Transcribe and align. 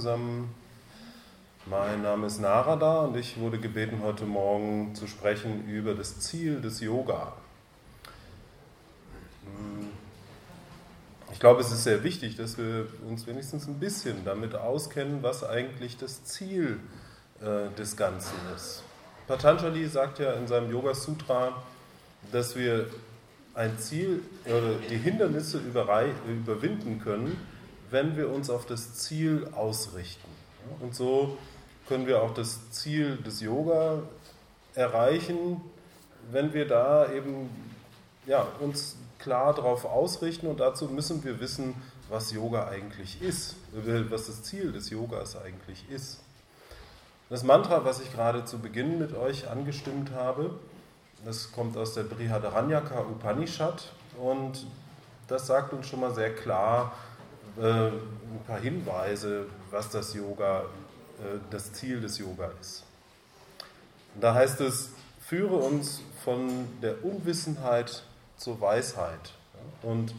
Zusammen. 0.00 0.54
Mein 1.66 2.00
Name 2.00 2.26
ist 2.26 2.40
Narada 2.40 3.00
und 3.02 3.18
ich 3.18 3.38
wurde 3.38 3.58
gebeten, 3.58 4.00
heute 4.02 4.24
Morgen 4.24 4.94
zu 4.94 5.06
sprechen 5.06 5.68
über 5.68 5.92
das 5.92 6.20
Ziel 6.20 6.62
des 6.62 6.80
Yoga. 6.80 7.34
Ich 11.34 11.38
glaube, 11.38 11.60
es 11.60 11.70
ist 11.70 11.84
sehr 11.84 12.02
wichtig, 12.02 12.36
dass 12.36 12.56
wir 12.56 12.86
uns 13.06 13.26
wenigstens 13.26 13.66
ein 13.66 13.78
bisschen 13.78 14.24
damit 14.24 14.54
auskennen, 14.54 15.22
was 15.22 15.44
eigentlich 15.44 15.98
das 15.98 16.24
Ziel 16.24 16.80
äh, 17.42 17.68
des 17.78 17.94
Ganzen 17.94 18.38
ist. 18.56 18.82
Patanjali 19.26 19.86
sagt 19.86 20.18
ja 20.18 20.32
in 20.32 20.46
seinem 20.46 20.70
Yoga 20.70 20.94
Sutra, 20.94 21.62
dass 22.32 22.56
wir 22.56 22.86
ein 23.52 23.78
Ziel 23.78 24.22
oder 24.46 24.76
die 24.88 24.96
Hindernisse 24.96 25.58
überwinden 25.58 27.02
können, 27.04 27.36
wenn 27.90 28.16
wir 28.16 28.30
uns 28.30 28.50
auf 28.50 28.66
das 28.66 28.94
Ziel 28.94 29.48
ausrichten. 29.54 30.28
Und 30.80 30.94
so 30.94 31.36
können 31.88 32.06
wir 32.06 32.22
auch 32.22 32.34
das 32.34 32.70
Ziel 32.70 33.16
des 33.16 33.40
Yoga 33.40 34.02
erreichen, 34.74 35.60
wenn 36.30 36.52
wir 36.52 36.68
da 36.68 37.10
eben 37.12 37.50
ja, 38.26 38.46
uns 38.60 38.96
klar 39.18 39.54
darauf 39.54 39.84
ausrichten 39.84 40.46
und 40.46 40.60
dazu 40.60 40.86
müssen 40.86 41.24
wir 41.24 41.40
wissen, 41.40 41.74
was 42.08 42.32
Yoga 42.32 42.68
eigentlich 42.68 43.20
ist, 43.22 43.56
was 43.72 44.26
das 44.26 44.42
Ziel 44.42 44.72
des 44.72 44.90
Yogas 44.90 45.36
eigentlich 45.36 45.88
ist. 45.90 46.20
Das 47.28 47.44
Mantra, 47.44 47.84
was 47.84 48.00
ich 48.00 48.12
gerade 48.12 48.44
zu 48.44 48.58
Beginn 48.58 48.98
mit 48.98 49.14
euch 49.14 49.48
angestimmt 49.48 50.10
habe, 50.12 50.54
das 51.24 51.52
kommt 51.52 51.76
aus 51.76 51.94
der 51.94 52.02
Brihadaranyaka 52.02 53.00
Upanishad 53.02 53.92
und 54.20 54.66
das 55.28 55.46
sagt 55.46 55.72
uns 55.72 55.86
schon 55.86 56.00
mal 56.00 56.14
sehr 56.14 56.34
klar 56.34 56.92
ein 57.58 58.40
paar 58.46 58.60
Hinweise, 58.60 59.46
was 59.70 59.90
das 59.90 60.14
Yoga, 60.14 60.60
äh, 61.18 61.38
das 61.50 61.72
Ziel 61.72 62.00
des 62.00 62.18
Yoga 62.18 62.50
ist. 62.60 62.84
Da 64.20 64.34
heißt 64.34 64.60
es, 64.60 64.90
führe 65.20 65.56
uns 65.56 66.00
von 66.24 66.48
der 66.82 67.04
Unwissenheit 67.04 68.04
zur 68.36 68.60
Weisheit. 68.60 69.34
Und 69.82 70.14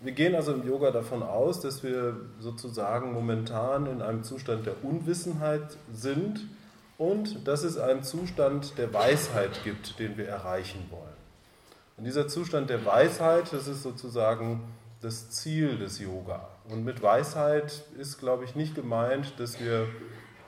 wir 0.00 0.12
gehen 0.12 0.34
also 0.34 0.52
im 0.52 0.66
Yoga 0.66 0.90
davon 0.90 1.22
aus, 1.22 1.60
dass 1.60 1.82
wir 1.82 2.16
sozusagen 2.40 3.12
momentan 3.12 3.86
in 3.86 4.02
einem 4.02 4.24
Zustand 4.24 4.66
der 4.66 4.84
Unwissenheit 4.84 5.76
sind 5.92 6.48
und 6.98 7.46
dass 7.46 7.62
es 7.62 7.78
einen 7.78 8.02
Zustand 8.02 8.76
der 8.78 8.92
Weisheit 8.92 9.62
gibt, 9.64 9.98
den 9.98 10.16
wir 10.16 10.28
erreichen 10.28 10.86
wollen. 10.90 11.02
Und 11.96 12.04
dieser 12.04 12.26
Zustand 12.26 12.68
der 12.68 12.84
Weisheit, 12.84 13.52
das 13.52 13.68
ist 13.68 13.82
sozusagen 13.82 14.60
das 15.02 15.30
Ziel 15.30 15.78
des 15.78 15.98
Yoga. 15.98 16.48
Und 16.68 16.84
mit 16.84 17.02
Weisheit 17.02 17.82
ist, 17.98 18.18
glaube 18.18 18.44
ich, 18.44 18.54
nicht 18.54 18.74
gemeint, 18.74 19.34
dass 19.38 19.60
wir 19.60 19.88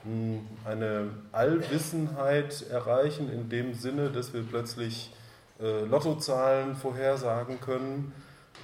hm, 0.04 0.46
eine 0.64 1.10
Allwissenheit 1.32 2.64
erreichen, 2.70 3.30
in 3.30 3.48
dem 3.48 3.74
Sinne, 3.74 4.10
dass 4.10 4.32
wir 4.32 4.42
plötzlich 4.42 5.12
äh, 5.60 5.84
Lottozahlen 5.84 6.76
vorhersagen 6.76 7.60
können, 7.60 8.12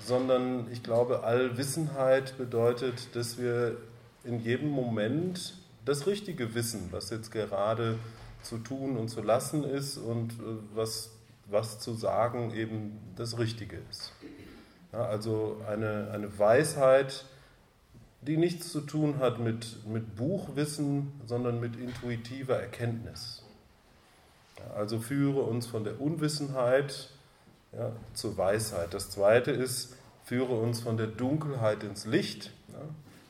sondern 0.05 0.71
ich 0.71 0.83
glaube, 0.83 1.25
Allwissenheit 1.25 2.39
bedeutet, 2.39 3.15
dass 3.17 3.39
wir 3.39 3.77
in 4.23 4.41
jedem 4.41 4.69
Moment 4.69 5.55
das 5.85 6.07
richtige 6.07 6.55
Wissen, 6.55 6.89
was 6.93 7.11
jetzt 7.11 7.33
gerade 7.33 7.99
zu 8.43 8.59
tun 8.59 8.97
und 8.97 9.09
zu 9.09 9.23
lassen 9.23 9.65
ist 9.65 9.99
und 9.99 10.33
äh, 10.33 10.37
was, 10.75 11.11
was 11.47 11.81
zu 11.81 11.95
sagen 11.95 12.55
eben 12.55 12.99
das 13.17 13.39
Richtige 13.39 13.79
ist. 13.91 14.13
Ja, 14.93 15.05
also 15.05 15.61
eine, 15.69 16.11
eine 16.13 16.39
Weisheit, 16.39 17.25
die 18.23 18.37
nichts 18.37 18.71
zu 18.71 18.81
tun 18.81 19.19
hat 19.19 19.39
mit, 19.39 19.87
mit 19.87 20.17
Buchwissen, 20.17 21.13
sondern 21.27 21.61
mit 21.61 21.77
intuitiver 21.77 22.61
Erkenntnis. 22.61 23.43
Ja, 24.59 24.75
also 24.75 24.99
führe 24.99 25.43
uns 25.43 25.67
von 25.67 25.85
der 25.85 26.01
Unwissenheit 26.01 27.09
ja, 27.73 27.93
zur 28.15 28.37
Weisheit. 28.37 28.93
Das 28.93 29.11
zweite 29.11 29.53
ist, 29.53 29.97
führe 30.25 30.55
uns 30.55 30.81
von 30.81 30.97
der 30.97 31.07
Dunkelheit 31.07 31.83
ins 31.83 32.05
Licht. 32.05 32.53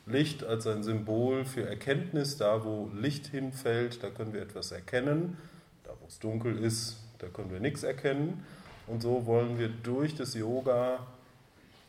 Licht 0.07 0.43
als 0.45 0.67
ein 0.67 0.83
Symbol 0.83 1.45
für 1.45 1.69
Erkenntnis, 1.69 2.37
da 2.37 2.65
wo 2.65 2.91
Licht 2.95 3.29
hinfällt, 3.29 4.03
da 4.03 4.11
können 4.11 4.33
wir 4.33 4.43
etwas 4.43 4.73
erkennen. 4.73 5.37
Da 5.85 5.93
wo 6.01 6.07
es 6.07 6.19
dunkel 6.19 6.59
ist, 6.59 6.97
da 7.19 7.29
können 7.29 7.51
wir 7.53 7.61
nichts 7.61 7.83
erkennen. 7.83 8.45
Und 8.87 9.03
so 9.03 9.27
wollen 9.27 9.59
wir 9.59 9.69
durch 9.69 10.17
das 10.17 10.35
Yoga 10.35 11.07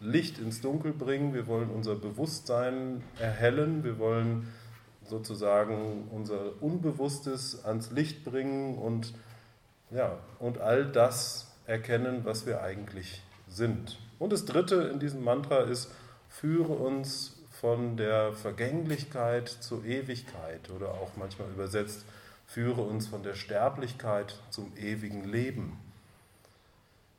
Licht 0.02 0.40
ins 0.40 0.62
Dunkel 0.62 0.94
bringen. 0.94 1.34
Wir 1.34 1.48
wollen 1.48 1.70
unser 1.70 1.96
Bewusstsein 1.96 3.04
erhellen. 3.20 3.84
Wir 3.84 4.00
wollen 4.00 4.48
sozusagen 5.06 6.08
unser 6.12 6.62
Unbewusstes 6.62 7.64
ans 7.66 7.92
Licht 7.92 8.24
bringen 8.24 8.78
und, 8.78 9.14
ja, 9.92 10.18
und 10.40 10.60
all 10.60 10.86
das 10.86 11.52
erkennen, 11.68 12.22
was 12.24 12.46
wir 12.46 12.62
eigentlich 12.62 13.22
sind. 13.48 14.00
Und 14.20 14.34
das 14.34 14.46
Dritte 14.46 14.76
in 14.92 15.00
diesem 15.00 15.24
Mantra 15.24 15.62
ist, 15.62 15.92
führe 16.30 16.74
uns 16.74 17.38
von 17.50 17.98
der 17.98 18.34
Vergänglichkeit 18.34 19.50
zur 19.50 19.86
Ewigkeit 19.86 20.70
oder 20.76 20.92
auch 20.92 21.12
manchmal 21.16 21.50
übersetzt, 21.50 22.06
führe 22.48 22.82
uns 22.82 23.08
von 23.08 23.22
der 23.24 23.36
Sterblichkeit 23.36 24.40
zum 24.50 24.76
ewigen 24.78 25.26
Leben. 25.26 25.78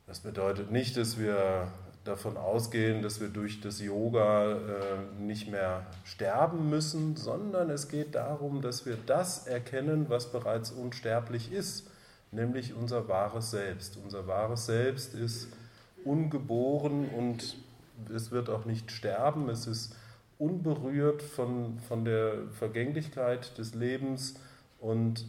Das 0.07 0.19
bedeutet 0.19 0.71
nicht, 0.71 0.97
dass 0.97 1.17
wir 1.17 1.71
davon 2.03 2.35
ausgehen, 2.35 3.01
dass 3.01 3.21
wir 3.21 3.29
durch 3.29 3.61
das 3.61 3.79
Yoga 3.79 4.51
äh, 4.51 4.57
nicht 5.19 5.49
mehr 5.49 5.85
sterben 6.03 6.69
müssen, 6.69 7.15
sondern 7.15 7.69
es 7.69 7.87
geht 7.87 8.15
darum, 8.15 8.61
dass 8.61 8.85
wir 8.85 8.97
das 9.05 9.47
erkennen, 9.47 10.07
was 10.09 10.31
bereits 10.31 10.71
unsterblich 10.71 11.51
ist, 11.51 11.89
nämlich 12.31 12.73
unser 12.73 13.07
wahres 13.07 13.51
Selbst. 13.51 13.97
Unser 14.03 14.27
wahres 14.27 14.65
Selbst 14.65 15.13
ist 15.13 15.47
ungeboren 16.03 17.07
und 17.09 17.55
es 18.13 18.31
wird 18.31 18.49
auch 18.49 18.65
nicht 18.65 18.91
sterben, 18.91 19.49
es 19.49 19.67
ist 19.67 19.95
unberührt 20.39 21.21
von, 21.21 21.79
von 21.87 22.03
der 22.03 22.33
Vergänglichkeit 22.59 23.57
des 23.57 23.75
Lebens 23.75 24.35
und, 24.81 25.25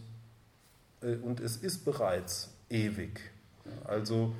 äh, 1.02 1.14
und 1.16 1.38
es 1.38 1.56
ist 1.56 1.84
bereits 1.84 2.52
ewig. 2.68 3.20
Also 3.84 4.34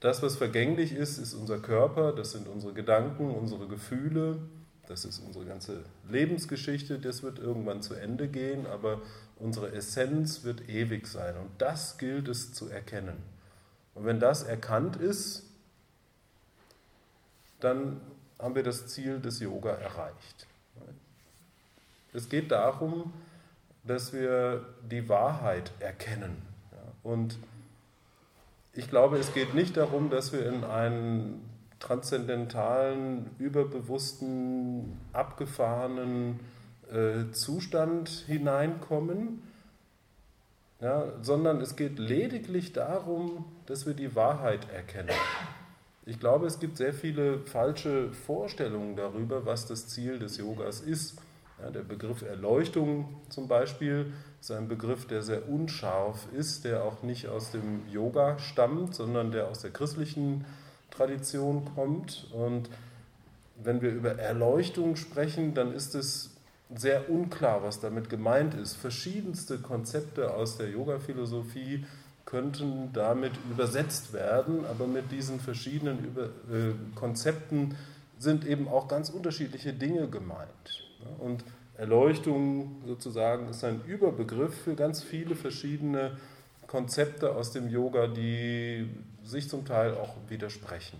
das, 0.00 0.22
was 0.22 0.36
vergänglich 0.36 0.92
ist, 0.92 1.18
ist 1.18 1.34
unser 1.34 1.58
Körper, 1.58 2.12
das 2.12 2.32
sind 2.32 2.48
unsere 2.48 2.72
Gedanken, 2.72 3.30
unsere 3.30 3.66
Gefühle, 3.66 4.38
das 4.86 5.04
ist 5.04 5.18
unsere 5.18 5.44
ganze 5.44 5.84
Lebensgeschichte, 6.08 6.98
das 6.98 7.22
wird 7.22 7.38
irgendwann 7.38 7.82
zu 7.82 7.94
Ende 7.94 8.28
gehen, 8.28 8.66
aber 8.66 9.02
unsere 9.36 9.72
Essenz 9.72 10.44
wird 10.44 10.68
ewig 10.68 11.06
sein 11.06 11.36
und 11.36 11.50
das 11.58 11.98
gilt 11.98 12.28
es 12.28 12.52
zu 12.52 12.68
erkennen. 12.68 13.16
Und 13.94 14.06
wenn 14.06 14.20
das 14.20 14.44
erkannt 14.44 14.96
ist, 14.96 15.44
dann 17.60 18.00
haben 18.38 18.54
wir 18.54 18.62
das 18.62 18.86
Ziel 18.86 19.20
des 19.20 19.40
Yoga 19.40 19.72
erreicht. 19.72 20.46
Es 22.12 22.28
geht 22.28 22.52
darum, 22.52 23.12
dass 23.84 24.12
wir 24.12 24.64
die 24.90 25.08
Wahrheit 25.08 25.72
erkennen. 25.80 26.40
Und 27.02 27.38
ich 28.78 28.88
glaube, 28.88 29.18
es 29.18 29.34
geht 29.34 29.54
nicht 29.54 29.76
darum, 29.76 30.08
dass 30.08 30.32
wir 30.32 30.46
in 30.46 30.62
einen 30.62 31.42
transzendentalen, 31.80 33.30
überbewussten, 33.38 34.96
abgefahrenen 35.12 36.38
äh, 36.92 37.32
Zustand 37.32 38.08
hineinkommen, 38.08 39.42
ja, 40.80 41.12
sondern 41.22 41.60
es 41.60 41.74
geht 41.74 41.98
lediglich 41.98 42.72
darum, 42.72 43.46
dass 43.66 43.84
wir 43.84 43.94
die 43.94 44.14
Wahrheit 44.14 44.70
erkennen. 44.72 45.10
Ich 46.06 46.20
glaube, 46.20 46.46
es 46.46 46.60
gibt 46.60 46.76
sehr 46.76 46.94
viele 46.94 47.40
falsche 47.40 48.12
Vorstellungen 48.12 48.94
darüber, 48.94 49.44
was 49.44 49.66
das 49.66 49.88
Ziel 49.88 50.20
des 50.20 50.36
Yogas 50.36 50.80
ist. 50.80 51.20
Ja, 51.62 51.70
der 51.70 51.82
Begriff 51.82 52.22
Erleuchtung 52.22 53.08
zum 53.30 53.48
Beispiel 53.48 54.12
ist 54.40 54.52
ein 54.52 54.68
Begriff, 54.68 55.06
der 55.06 55.22
sehr 55.22 55.48
unscharf 55.48 56.28
ist, 56.32 56.64
der 56.64 56.84
auch 56.84 57.02
nicht 57.02 57.28
aus 57.28 57.50
dem 57.50 57.88
Yoga 57.88 58.38
stammt, 58.38 58.94
sondern 58.94 59.32
der 59.32 59.48
aus 59.48 59.60
der 59.60 59.70
christlichen 59.70 60.44
Tradition 60.90 61.64
kommt. 61.74 62.28
Und 62.32 62.70
wenn 63.56 63.82
wir 63.82 63.90
über 63.90 64.18
Erleuchtung 64.18 64.94
sprechen, 64.94 65.54
dann 65.54 65.72
ist 65.72 65.96
es 65.96 66.30
sehr 66.74 67.10
unklar, 67.10 67.62
was 67.62 67.80
damit 67.80 68.08
gemeint 68.08 68.54
ist. 68.54 68.76
Verschiedenste 68.76 69.58
Konzepte 69.58 70.34
aus 70.34 70.58
der 70.58 70.68
Yoga-Philosophie 70.70 71.84
könnten 72.24 72.92
damit 72.92 73.32
übersetzt 73.50 74.12
werden, 74.12 74.64
aber 74.66 74.86
mit 74.86 75.10
diesen 75.10 75.40
verschiedenen 75.40 75.98
äh, 76.16 76.94
Konzepten 76.94 77.74
sind 78.18 78.46
eben 78.46 78.68
auch 78.68 78.86
ganz 78.86 79.08
unterschiedliche 79.08 79.72
Dinge 79.72 80.08
gemeint. 80.08 80.87
Und 81.18 81.44
Erleuchtung 81.76 82.82
sozusagen 82.86 83.48
ist 83.48 83.64
ein 83.64 83.82
Überbegriff 83.84 84.54
für 84.62 84.74
ganz 84.74 85.02
viele 85.02 85.36
verschiedene 85.36 86.16
Konzepte 86.66 87.34
aus 87.34 87.52
dem 87.52 87.68
Yoga, 87.68 88.08
die 88.08 88.88
sich 89.22 89.48
zum 89.48 89.64
Teil 89.64 89.94
auch 89.94 90.16
widersprechen. 90.28 90.98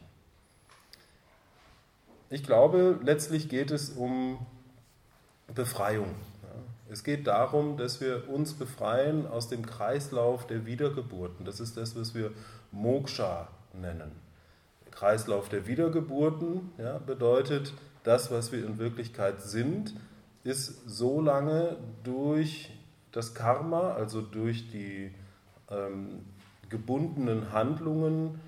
Ich 2.31 2.45
glaube, 2.45 2.99
letztlich 3.03 3.49
geht 3.49 3.71
es 3.71 3.91
um 3.91 4.39
Befreiung. 5.55 6.15
Es 6.91 7.05
geht 7.05 7.27
darum, 7.27 7.77
dass 7.77 8.01
wir 8.01 8.29
uns 8.31 8.55
befreien 8.55 9.27
aus 9.27 9.49
dem 9.49 9.67
Kreislauf 9.67 10.47
der 10.47 10.65
Wiedergeburten. 10.65 11.45
Das 11.45 11.61
ist 11.61 11.77
das, 11.77 11.97
was 11.97 12.15
wir 12.15 12.31
Moksha 12.73 13.49
nennen. 13.75 14.13
Der 14.85 14.93
Kreislauf 14.93 15.49
der 15.51 15.67
Wiedergeburten 15.67 16.73
ja, 16.79 16.99
bedeutet, 16.99 17.75
das, 18.05 18.31
was 18.31 18.53
wir 18.53 18.65
in 18.65 18.79
Wirklichkeit 18.79 19.43
sind, 19.43 19.95
ist 20.45 20.89
so 20.89 21.21
lange 21.21 21.77
durch 22.05 22.71
das 23.13 23.35
Karma, 23.35 23.93
also 23.95 24.21
durch 24.21 24.71
die 24.71 25.11
ähm, 25.71 26.21
gebundenen 26.69 27.53
Handlungen, 27.53 28.41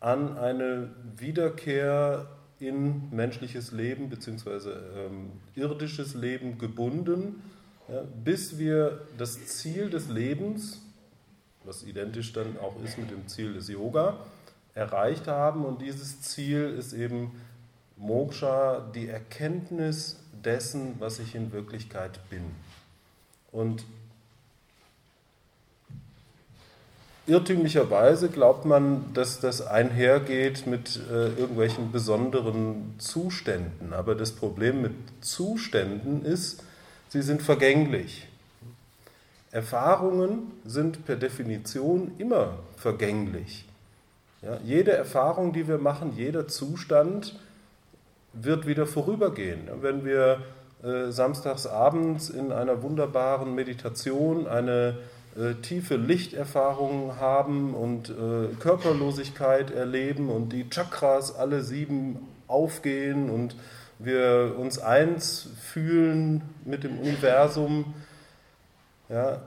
an 0.00 0.38
eine 0.38 0.90
Wiederkehr 1.16 2.26
in 2.58 3.10
menschliches 3.10 3.72
Leben 3.72 4.08
bzw. 4.08 4.70
Ähm, 4.70 5.30
irdisches 5.54 6.14
Leben 6.14 6.58
gebunden, 6.58 7.42
ja, 7.88 8.02
bis 8.24 8.58
wir 8.58 9.02
das 9.18 9.46
Ziel 9.46 9.90
des 9.90 10.08
Lebens, 10.08 10.80
was 11.64 11.82
identisch 11.82 12.32
dann 12.32 12.58
auch 12.58 12.82
ist 12.82 12.98
mit 12.98 13.10
dem 13.10 13.26
Ziel 13.28 13.54
des 13.54 13.68
Yoga, 13.68 14.18
erreicht 14.74 15.26
haben. 15.26 15.64
Und 15.64 15.82
dieses 15.82 16.22
Ziel 16.22 16.74
ist 16.78 16.92
eben 16.92 17.32
Moksha, 18.00 18.80
die 18.94 19.08
Erkenntnis 19.08 20.16
dessen, 20.44 20.96
was 20.98 21.18
ich 21.18 21.34
in 21.34 21.52
Wirklichkeit 21.52 22.18
bin. 22.30 22.42
Und 23.52 23.84
irrtümlicherweise 27.26 28.30
glaubt 28.30 28.64
man, 28.64 29.12
dass 29.12 29.40
das 29.40 29.66
einhergeht 29.66 30.66
mit 30.66 30.98
äh, 31.10 31.28
irgendwelchen 31.28 31.92
besonderen 31.92 32.94
Zuständen. 32.98 33.92
Aber 33.92 34.14
das 34.14 34.32
Problem 34.32 34.80
mit 34.80 34.94
Zuständen 35.20 36.24
ist, 36.24 36.64
sie 37.08 37.22
sind 37.22 37.42
vergänglich. 37.42 38.26
Erfahrungen 39.52 40.52
sind 40.64 41.04
per 41.04 41.16
Definition 41.16 42.12
immer 42.18 42.60
vergänglich. 42.76 43.66
Ja, 44.42 44.58
jede 44.64 44.92
Erfahrung, 44.92 45.52
die 45.52 45.68
wir 45.68 45.78
machen, 45.78 46.14
jeder 46.16 46.48
Zustand 46.48 47.38
wird 48.32 48.66
wieder 48.66 48.86
vorübergehen. 48.86 49.68
Wenn 49.80 50.04
wir 50.04 50.42
äh, 50.82 51.10
samstags 51.10 51.66
abends 51.66 52.30
in 52.30 52.52
einer 52.52 52.82
wunderbaren 52.82 53.54
Meditation 53.54 54.46
eine 54.46 54.98
äh, 55.36 55.54
tiefe 55.62 55.96
Lichterfahrungen 55.96 57.20
haben 57.20 57.74
und 57.74 58.10
äh, 58.10 58.54
Körperlosigkeit 58.58 59.70
erleben 59.70 60.28
und 60.28 60.52
die 60.52 60.68
Chakras 60.70 61.34
alle 61.36 61.62
sieben 61.62 62.18
aufgehen 62.46 63.30
und 63.30 63.56
wir 63.98 64.54
uns 64.58 64.78
eins 64.78 65.48
fühlen 65.60 66.42
mit 66.64 66.84
dem 66.84 66.98
Universum, 66.98 67.94
ja, 69.08 69.42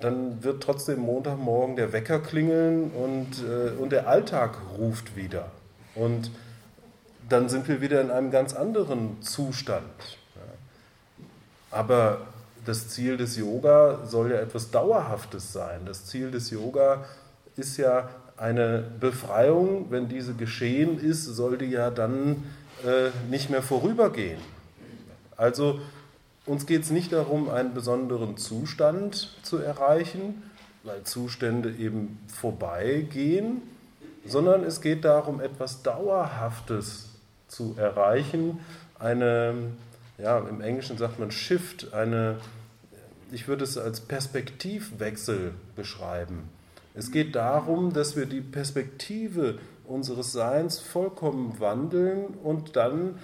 dann 0.00 0.42
wird 0.42 0.62
trotzdem 0.62 1.00
Montagmorgen 1.00 1.76
der 1.76 1.92
Wecker 1.92 2.20
klingeln 2.20 2.90
und, 2.90 3.44
äh, 3.44 3.78
und 3.78 3.92
der 3.92 4.08
Alltag 4.08 4.56
ruft 4.78 5.14
wieder. 5.14 5.50
Und 5.94 6.30
dann 7.30 7.48
sind 7.48 7.68
wir 7.68 7.80
wieder 7.80 8.00
in 8.00 8.10
einem 8.10 8.30
ganz 8.30 8.54
anderen 8.54 9.22
Zustand. 9.22 9.84
Aber 11.70 12.22
das 12.66 12.88
Ziel 12.88 13.16
des 13.16 13.36
Yoga 13.36 14.00
soll 14.04 14.32
ja 14.32 14.38
etwas 14.38 14.70
Dauerhaftes 14.70 15.52
sein. 15.52 15.82
Das 15.86 16.06
Ziel 16.06 16.30
des 16.30 16.50
Yoga 16.50 17.04
ist 17.56 17.76
ja 17.76 18.08
eine 18.36 18.84
Befreiung. 18.98 19.86
Wenn 19.90 20.08
diese 20.08 20.34
geschehen 20.34 20.98
ist, 20.98 21.24
soll 21.24 21.58
die 21.58 21.66
ja 21.66 21.90
dann 21.90 22.44
äh, 22.84 23.10
nicht 23.30 23.50
mehr 23.50 23.62
vorübergehen. 23.62 24.40
Also 25.36 25.80
uns 26.46 26.66
geht 26.66 26.82
es 26.82 26.90
nicht 26.90 27.12
darum, 27.12 27.48
einen 27.48 27.74
besonderen 27.74 28.36
Zustand 28.36 29.36
zu 29.42 29.58
erreichen, 29.58 30.42
weil 30.82 31.04
Zustände 31.04 31.70
eben 31.70 32.18
vorbeigehen, 32.26 33.62
sondern 34.26 34.64
es 34.64 34.80
geht 34.80 35.04
darum, 35.04 35.40
etwas 35.40 35.82
Dauerhaftes 35.82 37.09
zu 37.50 37.74
erreichen, 37.76 38.60
eine 38.98 39.72
ja, 40.22 40.38
im 40.38 40.60
Englischen 40.60 40.98
sagt 40.98 41.18
man 41.18 41.30
Shift, 41.30 41.92
eine, 41.94 42.36
ich 43.32 43.48
würde 43.48 43.64
es 43.64 43.78
als 43.78 44.00
Perspektivwechsel 44.00 45.52
beschreiben. 45.76 46.48
Es 46.94 47.10
geht 47.10 47.34
darum, 47.34 47.92
dass 47.92 48.16
wir 48.16 48.26
die 48.26 48.40
Perspektive 48.40 49.58
unseres 49.86 50.32
Seins 50.32 50.78
vollkommen 50.78 51.58
wandeln 51.58 52.26
und 52.42 52.76
dann 52.76 53.18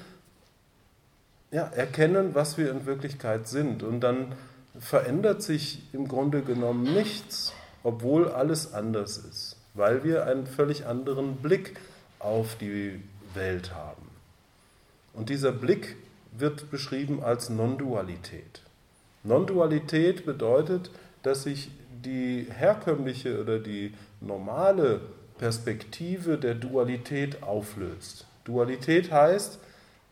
ja, 1.51 1.67
erkennen, 1.67 2.35
was 2.35 2.59
wir 2.59 2.71
in 2.71 2.87
Wirklichkeit 2.87 3.49
sind. 3.49 3.83
Und 3.83 4.01
dann 4.01 4.33
verändert 4.79 5.43
sich 5.43 5.83
im 5.93 6.09
Grunde 6.09 6.43
genommen 6.43 6.95
nichts, 6.95 7.53
obwohl 7.83 8.29
alles 8.29 8.73
anders 8.73 9.19
ist, 9.19 9.57
weil 9.75 10.05
wir 10.05 10.27
einen 10.27 10.47
völlig 10.47 10.87
anderen 10.87 11.37
Blick 11.37 11.79
auf 12.19 12.57
die 12.57 13.01
Welt 13.35 13.75
haben. 13.75 14.06
Und 15.17 15.31
dieser 15.31 15.51
Blick 15.51 15.97
wird 16.31 16.71
beschrieben 16.71 17.23
als 17.23 17.49
Non-Dualität. 17.49 18.63
Non-Dualität 19.25 20.27
bedeutet, 20.27 20.91
dass 21.23 21.43
sich 21.45 21.71
die 22.05 22.47
herkömmliche 22.51 23.41
oder 23.41 23.59
die 23.59 23.93
normale 24.21 25.01
Perspektive 25.39 26.39
der 26.39 26.55
Dualität 26.55 27.43
auflöst. 27.43 28.27
Dualität 28.45 29.11
heißt, 29.11 29.59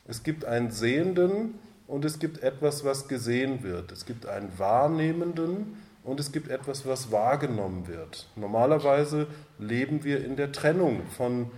es 0.06 0.22
gibt 0.22 0.44
einen 0.44 0.70
Sehenden 0.70 1.54
und 1.86 2.04
es 2.04 2.18
gibt 2.18 2.42
etwas, 2.42 2.84
was 2.84 3.06
gesehen 3.06 3.62
wird. 3.62 3.92
Es 3.92 4.06
gibt 4.06 4.26
einen 4.26 4.58
Wahrnehmenden 4.58 5.76
und 6.02 6.18
es 6.18 6.32
gibt 6.32 6.48
etwas, 6.48 6.86
was 6.86 7.12
wahrgenommen 7.12 7.86
wird. 7.88 8.28
Normalerweise 8.36 9.26
leben 9.58 10.02
wir 10.02 10.24
in 10.24 10.36
der 10.36 10.52
Trennung 10.52 11.02
von 11.16 11.50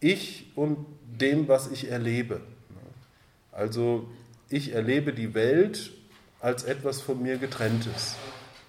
ich 0.00 0.50
und 0.56 0.84
dem, 1.20 1.48
was 1.48 1.70
ich 1.70 1.90
erlebe. 1.90 2.40
Also 3.52 4.08
ich 4.48 4.74
erlebe 4.74 5.12
die 5.12 5.34
Welt 5.34 5.92
als 6.40 6.64
etwas 6.64 7.00
von 7.00 7.22
mir 7.22 7.38
getrenntes. 7.38 8.16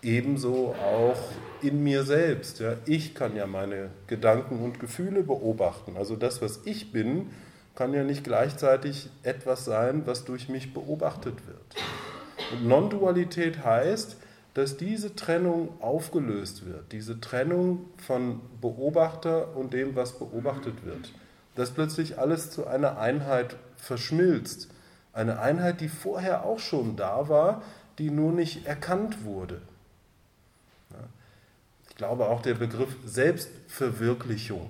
Ebenso 0.02 0.76
auch 0.76 1.18
in 1.62 1.84
mir 1.84 2.04
selbst. 2.04 2.60
Ja. 2.60 2.76
Ich 2.86 3.16
kann 3.16 3.36
ja 3.36 3.48
meine 3.48 3.90
Gedanken 4.08 4.60
und 4.60 4.80
Gefühle 4.80 5.24
beobachten. 5.24 5.96
Also 5.98 6.16
das, 6.16 6.42
was 6.42 6.62
ich 6.66 6.92
bin, 6.92 7.30
kann 7.76 7.94
ja 7.94 8.04
nicht 8.04 8.24
gleichzeitig 8.24 9.10
etwas 9.24 9.66
sein, 9.66 10.04
was 10.06 10.26
durch 10.26 10.50
mich 10.50 10.74
beobachtet 10.74 11.36
wird. 11.48 11.84
Und 12.52 12.68
Non-Dualität 12.68 13.64
heißt, 13.64 14.18
dass 14.54 14.78
diese 14.78 15.16
Trennung 15.16 15.70
aufgelöst 15.82 16.66
wird, 16.66 16.92
diese 16.92 17.20
Trennung 17.20 17.88
von 17.98 18.42
Beobachter 18.62 19.56
und 19.56 19.74
dem, 19.74 19.96
was 19.96 20.20
beobachtet 20.20 20.86
wird. 20.86 21.12
Dass 21.56 21.72
plötzlich 21.72 22.20
alles 22.20 22.52
zu 22.52 22.66
einer 22.68 22.98
Einheit 22.98 23.56
verschmilzt. 23.78 24.70
Eine 25.14 25.40
Einheit, 25.40 25.82
die 25.82 25.90
vorher 25.90 26.46
auch 26.46 26.60
schon 26.60 26.96
da 26.96 27.30
war, 27.30 27.62
die 28.00 28.10
nur 28.10 28.32
nicht 28.32 28.66
erkannt 28.66 29.24
wurde. 29.24 29.62
Ich 31.90 31.96
glaube 31.96 32.28
auch 32.28 32.42
der 32.42 32.56
Begriff 32.56 32.96
Selbstverwirklichung 33.06 34.70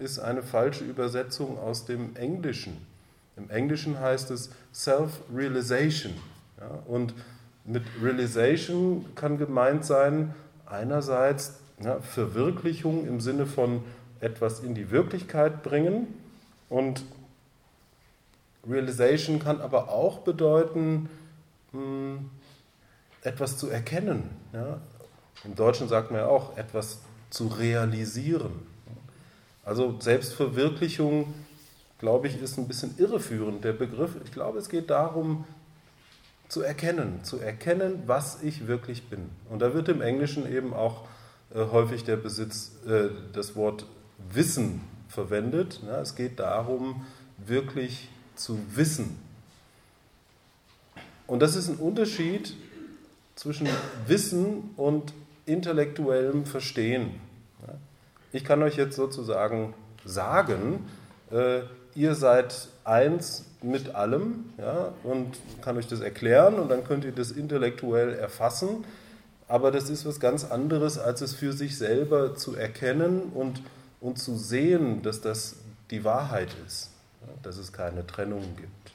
ist 0.00 0.18
eine 0.18 0.42
falsche 0.42 0.84
Übersetzung 0.84 1.58
aus 1.58 1.86
dem 1.86 2.14
Englischen. 2.16 2.76
Im 3.36 3.48
Englischen 3.48 3.98
heißt 3.98 4.30
es 4.30 4.50
Self-Realization. 4.74 6.12
Und 6.86 7.14
mit 7.64 7.84
Realization 8.02 9.06
kann 9.14 9.38
gemeint 9.38 9.84
sein, 9.84 10.34
einerseits 10.66 11.54
Verwirklichung 12.02 13.06
im 13.06 13.20
Sinne 13.20 13.46
von 13.46 13.82
etwas 14.20 14.60
in 14.60 14.74
die 14.74 14.90
Wirklichkeit 14.90 15.62
bringen 15.62 16.06
und 16.68 17.04
Realization 18.68 19.38
kann 19.38 19.60
aber 19.60 19.88
auch 19.88 20.18
bedeuten, 20.18 21.08
hm, 21.72 22.30
etwas 23.22 23.56
zu 23.56 23.68
erkennen. 23.68 24.30
Ja? 24.52 24.80
Im 25.44 25.54
Deutschen 25.54 25.88
sagt 25.88 26.10
man 26.10 26.20
ja 26.20 26.26
auch, 26.26 26.56
etwas 26.56 27.00
zu 27.30 27.46
realisieren. 27.48 28.52
Also 29.64 30.00
Selbstverwirklichung, 30.00 31.34
glaube 31.98 32.28
ich, 32.28 32.40
ist 32.40 32.58
ein 32.58 32.66
bisschen 32.66 32.94
irreführend, 32.98 33.64
der 33.64 33.74
Begriff. 33.74 34.12
Ich 34.24 34.32
glaube, 34.32 34.58
es 34.58 34.68
geht 34.68 34.90
darum, 34.90 35.44
zu 36.48 36.62
erkennen, 36.62 37.22
zu 37.24 37.38
erkennen, 37.38 38.02
was 38.06 38.42
ich 38.42 38.66
wirklich 38.66 39.08
bin. 39.08 39.28
Und 39.50 39.60
da 39.60 39.74
wird 39.74 39.88
im 39.88 40.00
Englischen 40.00 40.50
eben 40.50 40.72
auch 40.72 41.04
äh, 41.54 41.66
häufig 41.70 42.04
der 42.04 42.16
Besitz, 42.16 42.72
äh, 42.86 43.10
das 43.34 43.54
Wort 43.54 43.84
Wissen 44.32 44.80
verwendet. 45.08 45.80
Ja, 45.86 46.00
es 46.00 46.16
geht 46.16 46.38
darum, 46.38 47.04
wirklich 47.38 48.08
zu 48.34 48.58
wissen. 48.74 49.18
Und 51.26 51.40
das 51.40 51.56
ist 51.56 51.68
ein 51.68 51.76
Unterschied 51.76 52.54
zwischen 53.34 53.68
Wissen 54.06 54.70
und 54.76 55.12
intellektuellem 55.46 56.44
Verstehen. 56.44 57.20
Ich 58.32 58.44
kann 58.44 58.62
euch 58.62 58.76
jetzt 58.76 58.96
sozusagen 58.96 59.74
sagen, 60.04 60.86
äh, 61.30 61.60
ihr 61.94 62.14
seid 62.14 62.68
eins 62.84 63.44
mit 63.62 63.94
allem 63.94 64.50
ja, 64.58 64.92
und 65.02 65.38
kann 65.62 65.76
euch 65.76 65.86
das 65.86 66.00
erklären 66.00 66.54
und 66.54 66.70
dann 66.70 66.84
könnt 66.84 67.04
ihr 67.04 67.12
das 67.12 67.30
intellektuell 67.30 68.14
erfassen. 68.14 68.84
Aber 69.48 69.70
das 69.70 69.88
ist 69.88 70.04
was 70.04 70.20
ganz 70.20 70.44
anderes, 70.44 70.98
als 70.98 71.22
es 71.22 71.34
für 71.34 71.52
sich 71.52 71.78
selber 71.78 72.34
zu 72.36 72.54
erkennen 72.54 73.32
und, 73.34 73.62
und 74.00 74.18
zu 74.18 74.36
sehen, 74.36 75.02
dass 75.02 75.20
das 75.20 75.56
die 75.90 76.04
Wahrheit 76.04 76.54
ist, 76.66 76.90
dass 77.42 77.56
es 77.56 77.72
keine 77.72 78.06
Trennung 78.06 78.56
gibt. 78.56 78.92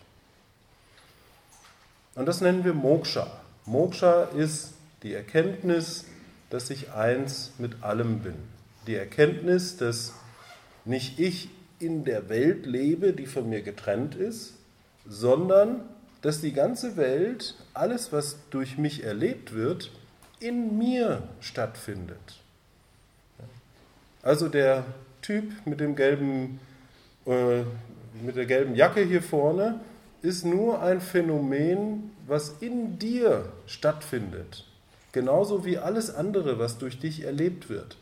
Und 2.15 2.27
das 2.27 2.41
nennen 2.41 2.63
wir 2.63 2.73
Moksha. 2.73 3.27
Moksha 3.65 4.23
ist 4.23 4.73
die 5.01 5.13
Erkenntnis, 5.13 6.05
dass 6.49 6.69
ich 6.69 6.91
eins 6.91 7.51
mit 7.57 7.83
allem 7.83 8.19
bin. 8.19 8.35
Die 8.85 8.95
Erkenntnis, 8.95 9.77
dass 9.77 10.13
nicht 10.85 11.19
ich 11.19 11.49
in 11.79 12.05
der 12.05 12.29
Welt 12.29 12.65
lebe, 12.65 13.13
die 13.13 13.25
von 13.25 13.49
mir 13.49 13.61
getrennt 13.61 14.15
ist, 14.15 14.53
sondern 15.07 15.81
dass 16.21 16.39
die 16.39 16.53
ganze 16.53 16.95
Welt, 16.95 17.55
alles, 17.73 18.13
was 18.13 18.37
durch 18.49 18.77
mich 18.77 19.03
erlebt 19.03 19.53
wird, 19.53 19.91
in 20.39 20.77
mir 20.77 21.27
stattfindet. 21.41 22.42
Also 24.23 24.47
der 24.47 24.85
Typ 25.21 25.51
mit 25.65 25.79
dem 25.79 25.95
gelben, 25.95 26.59
äh, 27.27 27.61
mit 28.21 28.35
der 28.35 28.45
gelben 28.45 28.73
Jacke 28.73 29.01
hier 29.01 29.21
vorne 29.21 29.79
ist 30.21 30.45
nur 30.45 30.81
ein 30.81 31.01
Phänomen, 31.01 32.11
was 32.25 32.55
in 32.61 32.97
dir 32.97 33.51
stattfindet. 33.67 34.65
Genauso 35.11 35.65
wie 35.65 35.77
alles 35.77 36.13
andere, 36.13 36.57
was 36.57 36.77
durch 36.77 36.99
dich 36.99 37.23
erlebt 37.23 37.69
wird. 37.69 37.97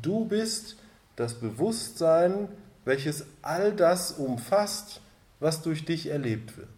Du 0.00 0.26
bist 0.26 0.76
das 1.16 1.34
Bewusstsein, 1.34 2.48
welches 2.84 3.26
all 3.40 3.72
das 3.72 4.12
umfasst, 4.12 5.00
was 5.40 5.62
durch 5.62 5.84
dich 5.84 6.06
erlebt 6.08 6.56
wird. 6.56 6.68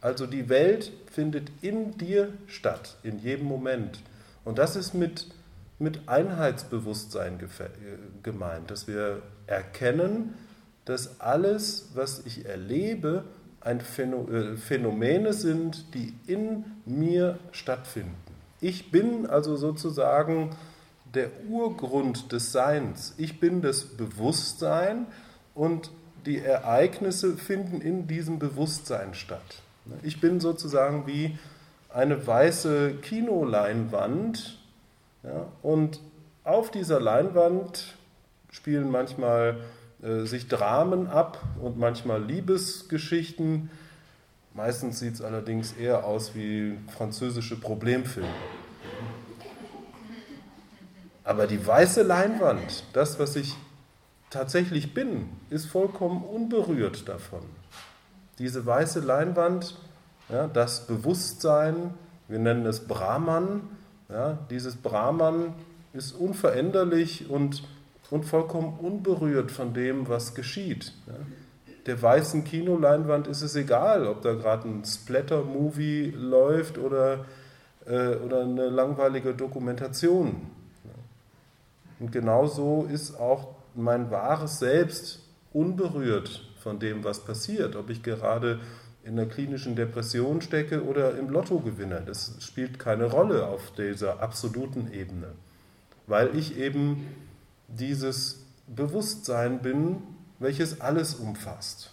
Also 0.00 0.26
die 0.26 0.48
Welt 0.48 0.92
findet 1.10 1.50
in 1.62 1.96
dir 1.96 2.32
statt, 2.46 2.96
in 3.02 3.20
jedem 3.20 3.46
Moment. 3.46 4.00
Und 4.44 4.58
das 4.58 4.76
ist 4.76 4.92
mit, 4.92 5.28
mit 5.84 6.08
Einheitsbewusstsein 6.08 7.38
gemeint, 8.24 8.70
dass 8.70 8.88
wir 8.88 9.22
erkennen, 9.46 10.34
dass 10.84 11.20
alles, 11.20 11.90
was 11.94 12.26
ich 12.26 12.46
erlebe, 12.46 13.24
ein 13.60 13.80
äh, 13.80 14.56
Phänomene 14.56 15.32
sind, 15.32 15.94
die 15.94 16.12
in 16.26 16.64
mir 16.84 17.38
stattfinden. 17.52 18.16
Ich 18.60 18.90
bin 18.90 19.26
also 19.26 19.56
sozusagen 19.56 20.50
der 21.14 21.30
Urgrund 21.48 22.32
des 22.32 22.52
Seins. 22.52 23.14
Ich 23.16 23.40
bin 23.40 23.62
das 23.62 23.84
Bewusstsein 23.84 25.06
und 25.54 25.90
die 26.26 26.38
Ereignisse 26.38 27.36
finden 27.36 27.80
in 27.80 28.06
diesem 28.06 28.38
Bewusstsein 28.38 29.14
statt. 29.14 29.62
Ich 30.02 30.20
bin 30.20 30.40
sozusagen 30.40 31.06
wie 31.06 31.38
eine 31.90 32.26
weiße 32.26 32.94
Kinoleinwand 33.02 34.58
ja, 35.24 35.46
und 35.62 36.00
auf 36.44 36.70
dieser 36.70 37.00
Leinwand 37.00 37.96
spielen 38.50 38.90
manchmal 38.90 39.56
äh, 40.02 40.26
sich 40.26 40.48
Dramen 40.48 41.08
ab 41.08 41.42
und 41.60 41.78
manchmal 41.78 42.22
Liebesgeschichten. 42.22 43.70
Meistens 44.52 45.00
sieht 45.00 45.14
es 45.14 45.22
allerdings 45.22 45.72
eher 45.72 46.04
aus 46.04 46.34
wie 46.34 46.78
französische 46.96 47.58
Problemfilme. 47.58 48.28
Aber 51.24 51.46
die 51.46 51.66
weiße 51.66 52.02
Leinwand, 52.02 52.84
das, 52.92 53.18
was 53.18 53.34
ich 53.34 53.56
tatsächlich 54.28 54.92
bin, 54.92 55.30
ist 55.48 55.66
vollkommen 55.66 56.22
unberührt 56.22 57.08
davon. 57.08 57.40
Diese 58.38 58.66
weiße 58.66 59.00
Leinwand, 59.00 59.76
ja, 60.28 60.46
das 60.48 60.86
Bewusstsein, 60.86 61.94
wir 62.28 62.38
nennen 62.38 62.66
es 62.66 62.86
Brahman, 62.86 63.62
ja, 64.08 64.38
dieses 64.50 64.76
Brahman 64.76 65.54
ist 65.92 66.12
unveränderlich 66.12 67.30
und 67.30 67.62
und 68.10 68.24
vollkommen 68.24 68.78
unberührt 68.78 69.50
von 69.50 69.74
dem, 69.74 70.08
was 70.08 70.34
geschieht. 70.34 70.92
Der 71.86 72.00
weißen 72.00 72.44
Kinoleinwand 72.44 73.26
ist 73.26 73.42
es 73.42 73.56
egal, 73.56 74.06
ob 74.06 74.22
da 74.22 74.34
gerade 74.34 74.68
ein 74.68 74.84
Splatter-Movie 74.84 76.14
läuft 76.16 76.78
oder, 76.78 77.24
äh, 77.86 78.14
oder 78.16 78.42
eine 78.42 78.68
langweilige 78.68 79.34
Dokumentation. 79.34 80.36
Und 81.98 82.12
genauso 82.12 82.86
ist 82.90 83.18
auch 83.18 83.48
mein 83.74 84.10
wahres 84.10 84.58
Selbst 84.58 85.20
unberührt 85.52 86.48
von 86.62 86.78
dem, 86.78 87.04
was 87.04 87.20
passiert. 87.20 87.76
Ob 87.76 87.90
ich 87.90 88.02
gerade 88.02 88.60
in 89.04 89.18
einer 89.18 89.28
klinischen 89.28 89.76
Depression 89.76 90.40
stecke 90.40 90.84
oder 90.84 91.18
im 91.18 91.28
Lotto 91.28 91.60
gewinne, 91.60 92.02
das 92.04 92.32
spielt 92.40 92.78
keine 92.78 93.04
Rolle 93.04 93.46
auf 93.46 93.72
dieser 93.72 94.20
absoluten 94.20 94.90
Ebene, 94.92 95.28
weil 96.06 96.34
ich 96.36 96.58
eben 96.58 97.06
dieses 97.68 98.44
Bewusstsein 98.66 99.60
bin, 99.60 99.98
welches 100.38 100.80
alles 100.80 101.14
umfasst. 101.14 101.90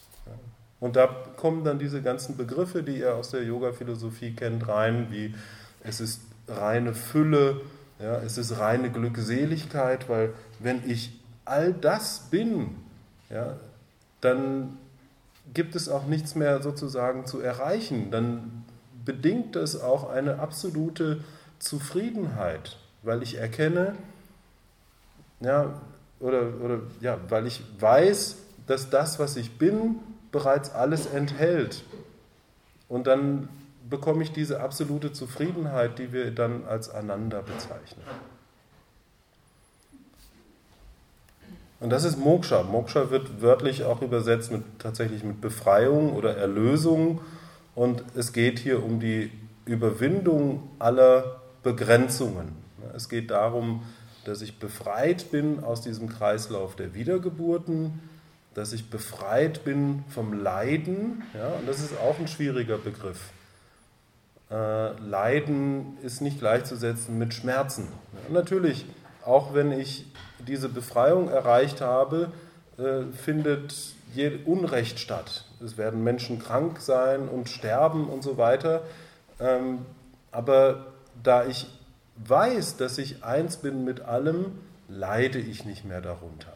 Und 0.80 0.96
da 0.96 1.08
kommen 1.38 1.64
dann 1.64 1.78
diese 1.78 2.02
ganzen 2.02 2.38
Begriffe, 2.38 2.82
die 2.82 2.98
ihr 3.00 3.16
aus 3.16 3.30
der 3.30 3.44
Yoga-Philosophie 3.44 4.34
kennt, 4.34 4.68
rein, 4.68 5.08
wie 5.12 5.36
es 5.84 6.00
ist 6.00 6.22
reine 6.48 6.94
Fülle, 6.94 7.62
ja, 8.00 8.18
es 8.18 8.38
ist 8.38 8.58
reine 8.58 8.90
Glückseligkeit, 8.90 10.10
weil 10.10 10.34
wenn 10.60 10.90
ich 10.90 11.20
all 11.46 11.72
das 11.74 12.30
bin, 12.32 12.78
ja, 13.30 13.58
dann 14.22 14.78
gibt 15.54 15.76
es 15.76 15.90
auch 15.90 16.06
nichts 16.06 16.36
mehr 16.36 16.62
sozusagen 16.62 17.26
zu 17.26 17.40
erreichen. 17.40 18.12
Dann 18.12 18.66
bedingt 19.06 19.56
es 19.56 19.80
auch 19.80 20.10
eine 20.10 20.40
absolute 20.40 21.24
Zufriedenheit, 21.60 22.78
weil 23.04 23.24
ich 23.24 23.38
erkenne, 23.38 23.96
ja, 25.40 25.82
oder, 26.20 26.54
oder 26.62 26.82
ja, 27.00 27.18
weil 27.30 27.48
ich 27.48 27.64
weiß, 27.80 28.38
dass 28.68 28.90
das, 28.90 29.20
was 29.20 29.36
ich 29.38 29.58
bin, 29.58 30.00
bereits 30.32 30.72
alles 30.72 31.08
enthält. 31.08 31.84
Und 32.88 33.08
dann 33.08 33.50
bekomme 33.90 34.24
ich 34.24 34.32
diese 34.32 34.62
absolute 34.62 35.12
Zufriedenheit, 35.12 36.00
die 36.00 36.14
wir 36.14 36.32
dann 36.32 36.66
als 36.66 36.90
Ananda 36.90 37.42
bezeichnen. 37.42 38.04
Und 41.82 41.90
das 41.90 42.04
ist 42.04 42.18
Moksha. 42.18 42.62
Moksha 42.62 43.10
wird 43.10 43.42
wörtlich 43.42 43.84
auch 43.84 44.02
übersetzt 44.04 44.52
mit, 44.52 44.62
tatsächlich 44.78 45.24
mit 45.24 45.42
Befreiung 45.42 46.14
oder 46.14 46.38
Erlösung. 46.38 47.22
Und 47.74 48.04
es 48.16 48.34
geht 48.34 48.60
hier 48.60 48.84
um 48.84 49.00
die 49.00 49.32
Überwindung 49.66 50.70
aller 50.78 51.42
Begrenzungen. 51.64 52.56
Es 52.96 53.10
geht 53.10 53.32
darum, 53.32 53.84
dass 54.26 54.44
ich 54.44 54.60
befreit 54.60 55.32
bin 55.32 55.64
aus 55.64 55.82
diesem 55.82 56.08
Kreislauf 56.08 56.76
der 56.76 56.94
Wiedergeburten, 56.94 58.00
dass 58.54 58.74
ich 58.74 58.92
befreit 58.92 59.64
bin 59.64 60.04
vom 60.10 60.34
Leiden. 60.34 61.24
Ja, 61.34 61.50
und 61.60 61.68
das 61.68 61.80
ist 61.80 61.98
auch 62.00 62.20
ein 62.20 62.28
schwieriger 62.28 62.78
Begriff. 62.78 63.32
Äh, 64.52 64.92
Leiden 65.00 65.98
ist 66.04 66.22
nicht 66.22 66.40
gleichzusetzen 66.40 67.18
mit 67.18 67.34
Schmerzen. 67.34 67.88
Ja, 68.14 68.34
natürlich, 68.34 68.86
auch 69.26 69.54
wenn 69.54 69.72
ich 69.72 70.06
diese 70.40 70.70
Befreiung 70.70 71.30
erreicht 71.30 71.82
habe, 71.82 72.32
äh, 72.78 73.04
findet 73.14 73.76
Unrecht 74.46 75.00
statt. 75.00 75.46
Es 75.64 75.78
werden 75.78 76.04
Menschen 76.04 76.40
krank 76.40 76.82
sein 76.82 77.30
und 77.30 77.48
sterben 77.48 78.10
und 78.10 78.24
so 78.24 78.38
weiter. 78.38 78.82
Ähm, 79.40 79.86
aber 80.32 80.88
da 81.24 81.46
ich 81.46 81.68
weiß, 82.18 82.78
dass 82.78 82.98
ich 82.98 83.24
eins 83.24 83.58
bin 83.58 83.86
mit 83.86 84.02
allem, 84.02 84.48
leide 84.90 85.40
ich 85.40 85.66
nicht 85.66 85.86
mehr 85.86 86.02
darunter. 86.02 86.54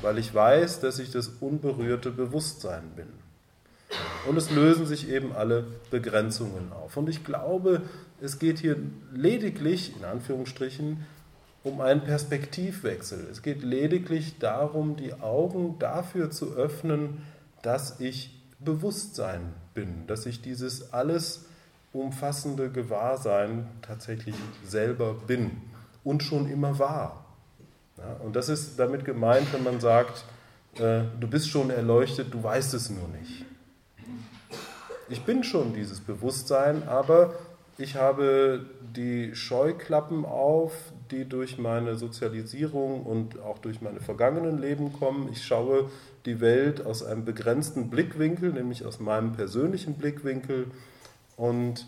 Weil 0.00 0.18
ich 0.18 0.34
weiß, 0.34 0.80
dass 0.80 0.98
ich 0.98 1.10
das 1.10 1.28
unberührte 1.40 2.10
Bewusstsein 2.10 2.92
bin. 2.96 3.08
Und 4.26 4.36
es 4.36 4.50
lösen 4.50 4.86
sich 4.86 5.08
eben 5.10 5.34
alle 5.34 5.64
Begrenzungen 5.90 6.72
auf. 6.72 6.96
Und 6.96 7.08
ich 7.08 7.24
glaube, 7.24 7.82
es 8.20 8.38
geht 8.38 8.58
hier 8.58 8.76
lediglich, 9.12 9.94
in 9.96 10.04
Anführungsstrichen, 10.04 11.04
um 11.64 11.80
einen 11.80 12.02
Perspektivwechsel. 12.02 13.26
Es 13.30 13.42
geht 13.42 13.62
lediglich 13.62 14.38
darum, 14.38 14.96
die 14.96 15.14
Augen 15.14 15.78
dafür 15.78 16.30
zu 16.30 16.54
öffnen, 16.54 17.22
dass 17.62 18.00
ich 18.00 18.38
Bewusstsein 18.60 19.54
bin, 19.72 20.06
dass 20.06 20.26
ich 20.26 20.42
dieses 20.42 20.92
alles 20.92 21.46
umfassende 21.92 22.70
Gewahrsein 22.70 23.66
tatsächlich 23.82 24.34
selber 24.64 25.14
bin 25.14 25.52
und 26.04 26.22
schon 26.22 26.50
immer 26.50 26.78
war. 26.78 27.24
Ja, 27.96 28.16
und 28.24 28.36
das 28.36 28.48
ist 28.48 28.78
damit 28.78 29.04
gemeint, 29.04 29.52
wenn 29.52 29.62
man 29.62 29.80
sagt, 29.80 30.24
äh, 30.74 31.02
du 31.18 31.28
bist 31.28 31.48
schon 31.48 31.70
erleuchtet, 31.70 32.34
du 32.34 32.42
weißt 32.42 32.74
es 32.74 32.90
nur 32.90 33.08
nicht. 33.08 33.44
Ich 35.08 35.22
bin 35.24 35.44
schon 35.44 35.72
dieses 35.72 36.00
Bewusstsein, 36.00 36.88
aber 36.88 37.34
ich 37.78 37.96
habe 37.96 38.66
die 38.96 39.34
Scheuklappen 39.34 40.24
auf, 40.24 40.72
die 41.14 41.28
durch 41.28 41.58
meine 41.58 41.96
Sozialisierung 41.96 43.04
und 43.04 43.40
auch 43.40 43.58
durch 43.58 43.80
meine 43.80 44.00
vergangenen 44.00 44.60
Leben 44.60 44.92
kommen. 44.92 45.28
Ich 45.32 45.44
schaue 45.44 45.90
die 46.26 46.40
Welt 46.40 46.84
aus 46.84 47.02
einem 47.04 47.24
begrenzten 47.24 47.90
Blickwinkel, 47.90 48.52
nämlich 48.52 48.84
aus 48.84 48.98
meinem 49.00 49.32
persönlichen 49.32 49.94
Blickwinkel. 49.94 50.66
Und 51.36 51.86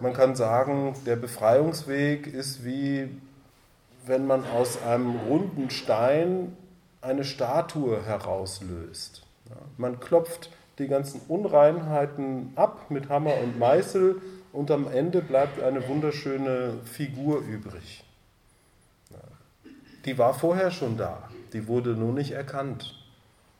man 0.00 0.12
kann 0.12 0.36
sagen, 0.36 0.94
der 1.06 1.16
Befreiungsweg 1.16 2.26
ist 2.26 2.64
wie 2.64 3.08
wenn 4.06 4.26
man 4.26 4.44
aus 4.46 4.82
einem 4.82 5.14
runden 5.28 5.70
Stein 5.70 6.56
eine 7.02 7.24
Statue 7.24 8.04
herauslöst. 8.04 9.22
Man 9.76 10.00
klopft 10.00 10.50
die 10.78 10.88
ganzen 10.88 11.20
Unreinheiten 11.28 12.52
ab 12.56 12.90
mit 12.90 13.08
Hammer 13.08 13.34
und 13.42 13.58
Meißel 13.58 14.20
und 14.52 14.70
am 14.70 14.90
Ende 14.90 15.20
bleibt 15.22 15.62
eine 15.62 15.86
wunderschöne 15.86 16.74
Figur 16.84 17.40
übrig. 17.40 18.04
Die 20.04 20.18
war 20.18 20.34
vorher 20.34 20.70
schon 20.70 20.96
da, 20.96 21.28
die 21.52 21.66
wurde 21.66 21.90
nur 21.90 22.12
nicht 22.12 22.32
erkannt. 22.32 22.96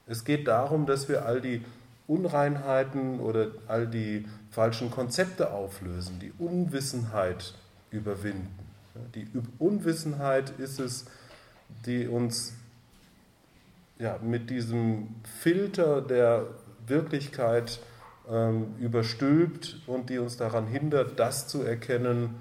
Es 0.06 0.24
geht 0.24 0.48
darum, 0.48 0.86
dass 0.86 1.08
wir 1.08 1.26
all 1.26 1.40
die 1.40 1.62
Unreinheiten 2.06 3.20
oder 3.20 3.48
all 3.68 3.86
die 3.86 4.26
falschen 4.50 4.90
Konzepte 4.90 5.52
auflösen, 5.52 6.18
die 6.18 6.32
Unwissenheit 6.38 7.54
überwinden. 7.90 8.58
Die 9.14 9.28
Unwissenheit 9.58 10.50
ist 10.58 10.80
es, 10.80 11.04
die 11.86 12.08
uns 12.08 12.54
ja, 13.98 14.18
mit 14.22 14.50
diesem 14.50 15.14
Filter 15.40 16.00
der 16.00 16.46
Wirklichkeit 16.86 17.78
ähm, 18.28 18.74
überstülpt 18.80 19.80
und 19.86 20.10
die 20.10 20.18
uns 20.18 20.36
daran 20.36 20.66
hindert, 20.66 21.20
das 21.20 21.46
zu 21.46 21.62
erkennen, 21.62 22.34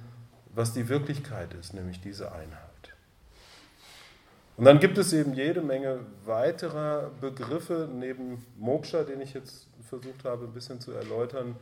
was 0.55 0.73
die 0.73 0.89
Wirklichkeit 0.89 1.53
ist, 1.53 1.73
nämlich 1.73 2.01
diese 2.01 2.31
Einheit. 2.31 2.68
Und 4.59 4.65
dann 4.65 4.79
gibt 4.79 4.97
es 4.97 5.13
eben 5.13 5.33
jede 5.35 5.61
Menge 5.61 6.01
weiterer 6.25 7.11
Begriffe 7.21 7.87
neben 7.89 8.45
Moksha, 8.57 9.03
den 9.03 9.21
ich 9.21 9.33
jetzt 9.33 9.67
versucht 9.87 10.25
habe 10.25 10.47
ein 10.47 10.51
bisschen 10.51 10.81
zu 10.81 10.91
erläutern, 10.91 11.55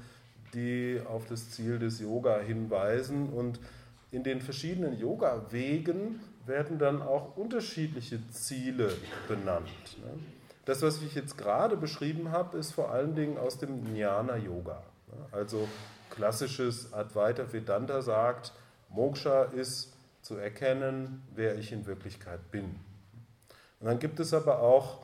die 0.56 1.00
auf 1.08 1.28
das 1.28 1.52
Ziel 1.52 1.78
des 1.78 2.00
Yoga 2.00 2.40
hinweisen. 2.40 3.30
Und 3.30 3.60
in 4.10 4.24
den 4.24 4.42
verschiedenen 4.42 4.98
Yoga-Wegen 4.98 6.20
werden 6.48 6.80
dann 6.80 7.04
auch 7.04 7.38
unterschiedliche 7.38 8.20
Ziele 8.32 8.92
benannt. 9.28 9.68
Ne? 10.02 10.20
Das, 10.66 10.82
was 10.82 11.00
ich 11.04 11.14
jetzt 11.14 11.38
gerade 11.38 11.78
beschrieben 11.78 12.32
habe, 12.32 12.58
ist 12.58 12.72
vor 12.72 12.90
allen 12.90 13.14
Dingen 13.14 13.38
aus 13.38 13.60
dem 13.60 13.96
Jnana-Yoga. 13.96 14.82
Also 15.32 15.68
klassisches 16.10 16.92
Advaita 16.94 17.54
Vedanta 17.54 18.02
sagt, 18.02 18.54
Moksha 18.90 19.44
ist 19.44 19.94
zu 20.24 20.36
erkennen, 20.36 21.22
wer 21.36 21.60
ich 21.60 21.72
in 21.72 21.86
Wirklichkeit 21.86 22.50
bin. 22.50 22.87
Und 23.80 23.88
dann 23.88 24.00
gibt 24.00 24.20
es 24.20 24.34
aber 24.34 24.62
auch 24.62 25.00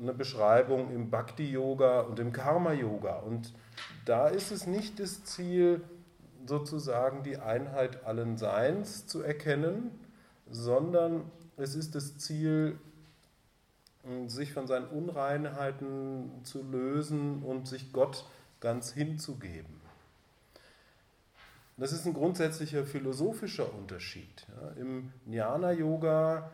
eine 0.00 0.12
Beschreibung 0.12 0.92
im 0.92 1.10
Bhakti-Yoga 1.10 2.00
und 2.02 2.18
im 2.18 2.32
Karma-Yoga. 2.32 3.18
Und 3.18 3.52
da 4.04 4.28
ist 4.28 4.52
es 4.52 4.66
nicht 4.66 5.00
das 5.00 5.24
Ziel, 5.24 5.82
sozusagen 6.46 7.22
die 7.22 7.36
Einheit 7.36 8.04
allen 8.04 8.36
Seins 8.36 9.06
zu 9.06 9.22
erkennen, 9.22 9.90
sondern 10.50 11.30
es 11.56 11.74
ist 11.74 11.94
das 11.94 12.16
Ziel, 12.18 12.78
sich 14.26 14.52
von 14.52 14.66
seinen 14.66 14.86
Unreinheiten 14.86 16.30
zu 16.44 16.62
lösen 16.62 17.42
und 17.42 17.68
sich 17.68 17.92
Gott 17.92 18.24
ganz 18.60 18.92
hinzugeben. 18.92 19.78
Das 21.76 21.92
ist 21.92 22.06
ein 22.06 22.14
grundsätzlicher 22.14 22.84
philosophischer 22.84 23.72
Unterschied. 23.72 24.46
Im 24.76 25.12
Jnana-Yoga 25.26 26.50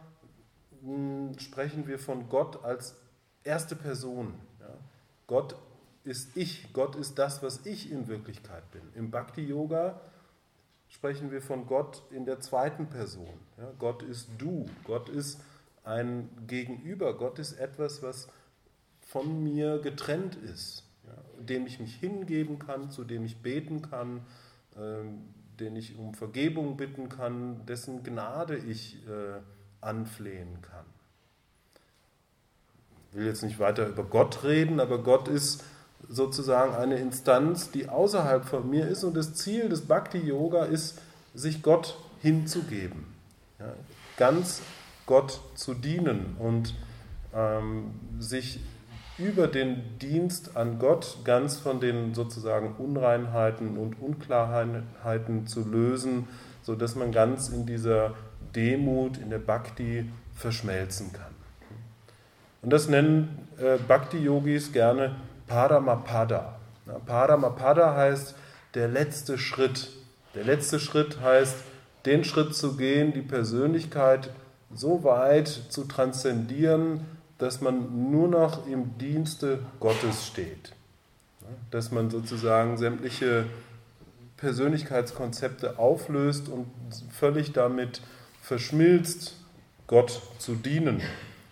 hm, 0.85 1.39
sprechen 1.39 1.87
wir 1.87 1.99
von 1.99 2.29
Gott 2.29 2.65
als 2.65 2.97
erste 3.43 3.77
Person. 3.77 4.35
Gott 5.27 5.57
ist 6.05 6.37
ich, 6.37 6.73
Gott 6.73 6.97
ist 6.97 7.19
das, 7.19 7.43
was 7.43 7.65
ich 7.65 7.91
in 7.91 8.09
Wirklichkeit 8.09 8.71
bin. 8.73 8.83
Im 8.95 9.11
Bhakti-Yoga 9.11 10.01
sprechen 10.89 11.31
wir 11.31 11.41
von 11.41 11.67
Gott 11.67 12.03
in 12.11 12.27
der 12.27 12.41
zweiten 12.41 12.89
Person. 12.89 13.33
Gott 13.79 14.03
ist 14.03 14.29
du, 14.39 14.67
Gott 14.85 15.09
ist 15.09 15.41
ein 15.83 16.29
Gegenüber. 16.47 17.17
Gott 17.17 17.39
ist 17.39 17.55
etwas, 17.55 18.03
was 18.03 18.29
von 19.01 19.43
mir 19.43 19.79
getrennt 19.79 20.37
ist, 20.37 20.85
ja, 21.07 21.43
dem 21.43 21.67
ich 21.67 21.81
mich 21.81 21.95
hingeben 21.95 22.59
kann, 22.59 22.91
zu 22.91 23.05
dem 23.05 23.25
ich 23.25 23.39
beten 23.39 23.83
kann, 23.83 24.19
äh, 24.77 25.05
den 25.59 25.77
ich 25.77 25.97
um 25.97 26.15
Vergebung 26.15 26.77
bitten 26.77 27.09
kann, 27.09 27.65
dessen 27.67 28.03
Gnade 28.03 28.57
ich 28.57 29.07
äh, 29.07 29.41
anflehen 29.85 30.63
kann. 30.63 30.85
Ich 33.11 33.19
will 33.19 33.27
jetzt 33.27 33.43
nicht 33.43 33.59
weiter 33.59 33.87
über 33.87 34.03
Gott 34.03 34.43
reden, 34.43 34.81
aber 34.81 34.99
Gott 34.99 35.29
ist 35.29 35.63
sozusagen 36.09 36.75
eine 36.75 36.97
Instanz, 36.97 37.71
die 37.71 37.89
außerhalb 37.89 38.45
von 38.45 38.69
mir 38.69 38.89
ist 38.89 39.05
und 39.05 39.17
das 39.17 39.35
Ziel 39.35 39.69
des 39.69 39.83
Bhakti-Yoga 39.83 40.65
ist, 40.65 41.01
sich 41.35 41.63
Gott 41.63 41.97
hinzugeben. 42.21 43.07
Ja, 43.59 43.73
ganz 44.17 44.63
Gott 45.07 45.41
zu 45.55 45.75
dienen 45.75 46.37
und 46.39 46.75
ähm, 47.35 47.93
sich 48.19 48.61
über 49.19 49.47
den 49.47 49.99
Dienst 50.01 50.57
an 50.57 50.79
Gott 50.79 51.19
ganz 51.25 51.57
von 51.57 51.81
den 51.81 52.15
sozusagen 52.15 52.75
Unreinheiten 52.77 53.77
und 53.77 54.01
Unklarheiten 54.01 55.47
zu 55.47 55.61
lösen, 55.69 56.29
sodass 56.63 56.97
man 56.97 57.13
ganz 57.13 57.49
in 57.49 57.65
dieser 57.65 58.15
Demut, 58.55 59.19
in 59.19 59.31
der 59.31 59.39
Bhakti 59.39 60.11
verschmelzen 60.35 61.13
kann. 61.13 61.35
Und 62.63 62.71
das 62.71 62.89
nennen 62.89 63.49
äh, 63.59 63.77
Bhakti-Yogis 63.77 64.73
gerne 64.73 65.17
Paramapada. 65.47 66.57
Paramapada 67.07 67.95
heißt 67.95 68.35
der 68.75 68.89
letzte 68.89 69.39
Schritt. 69.39 69.91
Der 70.35 70.45
letzte 70.45 70.81
Schritt 70.81 71.21
heißt, 71.21 71.57
den 72.07 72.25
Schritt 72.25 72.55
zu 72.55 72.77
gehen, 72.77 73.13
die 73.13 73.23
Persönlichkeit 73.23 74.31
so 74.75 75.05
weit 75.05 75.49
zu 75.49 75.85
transzendieren, 75.85 77.01
dass 77.39 77.61
man 77.61 78.11
nur 78.11 78.29
noch 78.29 78.67
im 78.67 78.99
Dienste 78.99 79.61
Gottes 79.81 80.27
steht. 80.27 80.73
Dass 81.71 81.93
man 81.93 82.11
sozusagen 82.11 82.77
sämtliche 82.77 83.47
Persönlichkeitskonzepte 84.37 85.79
auflöst 85.79 86.49
und 86.49 86.67
völlig 87.11 87.53
damit 87.53 88.01
verschmilzt, 88.45 89.37
Gott 89.87 90.21
zu 90.39 90.55
dienen. 90.55 91.01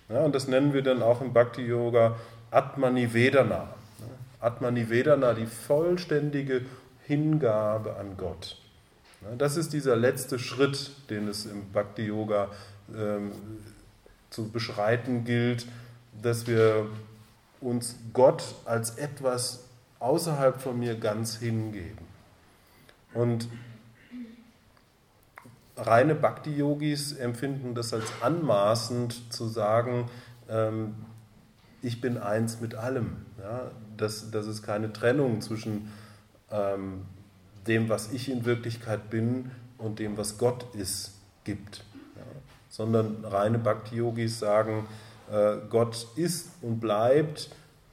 Ja, 0.09 0.21
und 0.21 0.35
das 0.35 0.47
nennen 0.47 0.75
wir 0.75 0.83
dann 0.83 1.03
auch 1.03 1.23
im 1.23 1.33
Bhakti-Yoga 1.33 2.17
Atmanivedana. 2.51 3.75
Atmanivedana, 4.41 5.33
die 5.33 5.47
vollständige 5.47 6.67
Hingabe 7.07 7.97
an 7.97 8.17
Gott. 8.19 8.59
Das 9.39 9.57
ist 9.57 9.73
dieser 9.73 9.97
letzte 9.97 10.39
Schritt, 10.39 10.91
den 11.09 11.29
es 11.29 11.47
im 11.47 11.73
Bhakti-Yoga 11.73 12.51
ähm, 12.95 13.33
zu 14.29 14.51
beschreiten 14.51 15.25
gilt, 15.25 15.67
dass 16.21 16.47
wir 16.47 16.87
uns 17.61 17.97
Gott 18.13 18.43
als 18.67 18.99
etwas 18.99 19.65
außerhalb 19.99 20.61
von 20.61 20.79
mir 20.79 20.97
ganz 20.97 21.37
hingeben. 21.37 22.07
Und 23.15 23.49
reine 25.77 26.15
Bhakti-Yogis 26.15 27.13
empfinden 27.13 27.75
das 27.75 27.93
als 27.93 28.11
anmaßend 28.21 29.33
zu 29.33 29.47
sagen, 29.47 30.09
ähm, 30.49 30.95
ich 31.83 32.01
bin 32.01 32.19
eins 32.19 32.61
mit 32.61 32.75
allem. 32.75 33.17
Ja? 33.39 33.71
Dass, 33.97 34.31
dass 34.31 34.47
es 34.47 34.63
keine 34.63 34.93
Trennung 34.93 35.41
zwischen 35.41 35.91
ähm, 36.51 37.03
dem, 37.67 37.89
was 37.89 38.13
ich 38.13 38.31
in 38.31 38.45
Wirklichkeit 38.45 39.11
bin 39.11 39.51
und 39.79 39.99
dem, 39.99 40.17
was 40.17 40.39
Gott 40.39 40.75
ist, 40.75 41.13
gibt 41.45 41.85
sondern 42.73 43.23
reine 43.25 43.59
Bhakti-Yogis 43.59 44.39
sagen, 44.39 44.89
äh, 45.31 45.57
Gott 45.69 46.07
ist 46.17 46.49
und 46.63 46.81
bleibt 46.81 47.51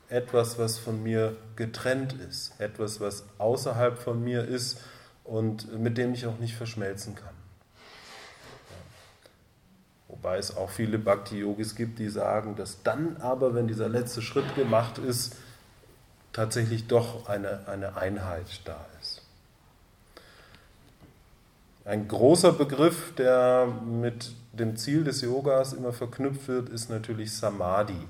etwas, 0.08 0.58
was 0.58 0.80
von 0.80 1.04
mir 1.04 1.36
getrennt 1.58 2.13
ist, 2.13 2.60
etwas, 2.60 3.02
was 3.02 3.26
außerhalb 3.38 4.00
von 4.00 4.24
mir 4.24 4.46
ist 4.46 4.80
und 5.26 5.78
mit 5.78 5.98
dem 5.98 6.13
ich 6.13 6.26
auch 6.26 6.39
nicht 6.39 6.56
verschmelzen 6.56 7.13
kann. 7.13 7.36
Wobei 10.22 10.38
es 10.38 10.56
auch 10.58 10.70
viele 10.70 10.98
Bhakti-Yogis 10.98 11.76
gibt, 11.76 11.98
die 11.98 12.10
sagen, 12.10 12.58
dass 12.58 12.84
dann 12.84 13.18
aber, 13.22 13.54
wenn 13.54 13.68
dieser 13.68 13.88
letzte 13.88 14.22
Schritt 14.22 14.54
gemacht 14.56 14.98
ist, 14.98 15.38
tatsächlich 16.34 16.88
doch 16.88 17.30
eine, 17.30 17.68
eine 17.68 17.96
Einheit 17.96 18.62
da 18.66 18.86
ist. 19.00 19.22
Ein 21.86 22.10
großer 22.10 22.52
Begriff, 22.52 23.16
der 23.16 23.68
mit 23.86 24.32
dem 24.52 24.76
Ziel 24.76 25.06
des 25.06 25.22
Yogas 25.22 25.72
immer 25.72 25.94
verknüpft 25.94 26.50
wird, 26.50 26.70
ist 26.70 26.90
natürlich 26.90 27.36
Samadhi. 27.36 28.06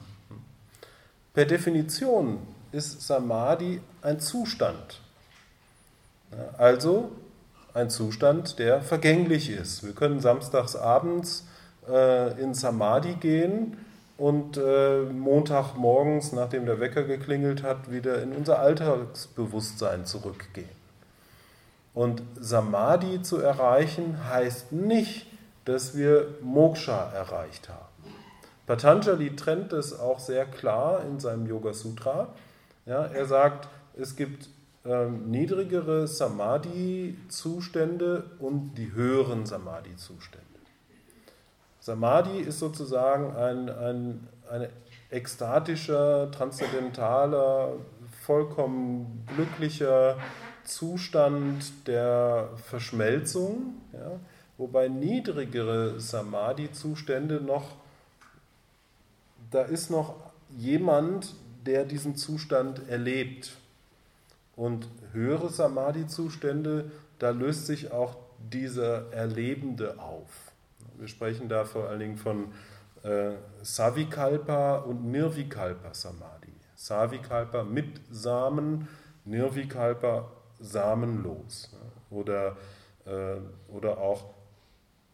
Per 1.34 1.45
Definition 1.45 2.39
ist 2.72 3.06
Samadhi 3.06 3.82
ein 4.02 4.19
Zustand. 4.19 5.00
Also 6.58 7.12
ein 7.76 7.91
Zustand, 7.91 8.58
der 8.58 8.82
vergänglich 8.82 9.52
ist. 9.52 9.84
Wir 9.84 9.93
können 9.93 10.19
samstags 10.19 10.76
abends 10.76 11.45
äh, 11.89 12.41
in 12.41 12.54
Samadhi 12.54 13.15
gehen 13.15 13.78
und 14.17 14.58
äh, 14.58 15.02
Montagmorgens, 15.02 16.34
nachdem 16.34 16.65
der 16.65 16.80
Wecker 16.80 17.04
geklingelt 17.04 17.63
hat, 17.63 17.91
wieder 17.91 18.21
in 18.21 18.34
unser 18.34 18.60
Alltagsbewusstsein 18.60 20.06
zurückgehen. 20.06 20.69
Und 21.93 22.21
Samadhi 22.39 23.21
zu 23.21 23.38
erreichen 23.38 24.17
heißt 24.30 24.71
nicht, 24.71 25.25
dass 25.65 25.97
wir 25.97 26.28
Moksha 26.41 27.12
erreicht 27.12 27.67
haben. 27.69 27.86
Patanjali 28.65 29.36
trennt 29.36 29.73
es 29.73 29.99
auch 29.99 30.19
sehr 30.19 30.45
klar 30.45 31.04
in 31.04 31.19
seinem 31.19 31.45
Yoga 31.47 31.73
Sutra. 31.73 32.30
Ja, 32.86 33.04
er 33.06 33.25
sagt, 33.25 33.67
es 33.97 34.15
gibt 34.15 34.47
ähm, 34.86 35.30
niedrigere 35.32 36.08
Samadhi-Zustände 36.08 38.23
und 38.39 38.75
die 38.75 38.93
höheren 38.93 39.45
Samadhi-Zustände. 39.45 40.48
Samadhi 41.89 42.41
ist 42.41 42.60
sozusagen 42.60 43.36
ein, 43.36 43.67
ein, 43.67 44.28
ein 44.47 44.69
ekstatischer, 45.10 46.30
transzendentaler, 46.30 47.78
vollkommen 48.28 49.25
glücklicher 49.36 50.15
Zustand 50.65 51.88
der 51.88 52.49
Verschmelzung, 52.58 53.82
ja, 53.91 54.19
wobei 54.60 54.88
niedrigere 54.88 55.99
Samadhi-Zustände 55.99 57.41
noch, 57.41 57.71
da 59.49 59.63
ist 59.63 59.89
noch 59.89 60.13
jemand, 60.60 61.34
der 61.65 61.86
diesen 61.86 62.15
Zustand 62.15 62.88
erlebt. 62.88 63.58
Und 64.56 64.88
höhere 65.13 65.49
Samadhi-Zustände, 65.49 66.91
da 67.17 67.32
löst 67.32 67.65
sich 67.65 67.91
auch 67.91 68.15
dieser 68.52 69.12
Erlebende 69.12 69.97
auf. 69.97 70.48
Wir 70.99 71.07
sprechen 71.07 71.47
da 71.47 71.63
vor 71.63 71.88
allen 71.88 71.99
Dingen 71.99 72.17
von 72.17 72.51
äh, 73.03 73.31
Savikalpa 73.62 74.79
und 74.79 75.05
Nirvikalpa 75.09 75.93
Samadhi. 75.93 76.53
Savikalpa 76.75 77.63
mit 77.63 78.01
Samen, 78.12 78.89
Nirvikalpa 79.23 80.29
samenlos. 80.59 81.73
Oder, 82.09 82.57
äh, 83.05 83.38
oder 83.69 83.97
auch 83.99 84.25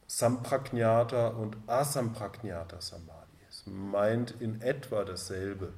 Sampragnata 0.08 1.28
und 1.28 1.56
Asampragnata 1.67 2.82
Samadhi. 2.82 3.38
Es 3.48 3.63
meint 3.67 4.34
in 4.39 4.62
etwa 4.62 5.04
dasselbe. 5.04 5.71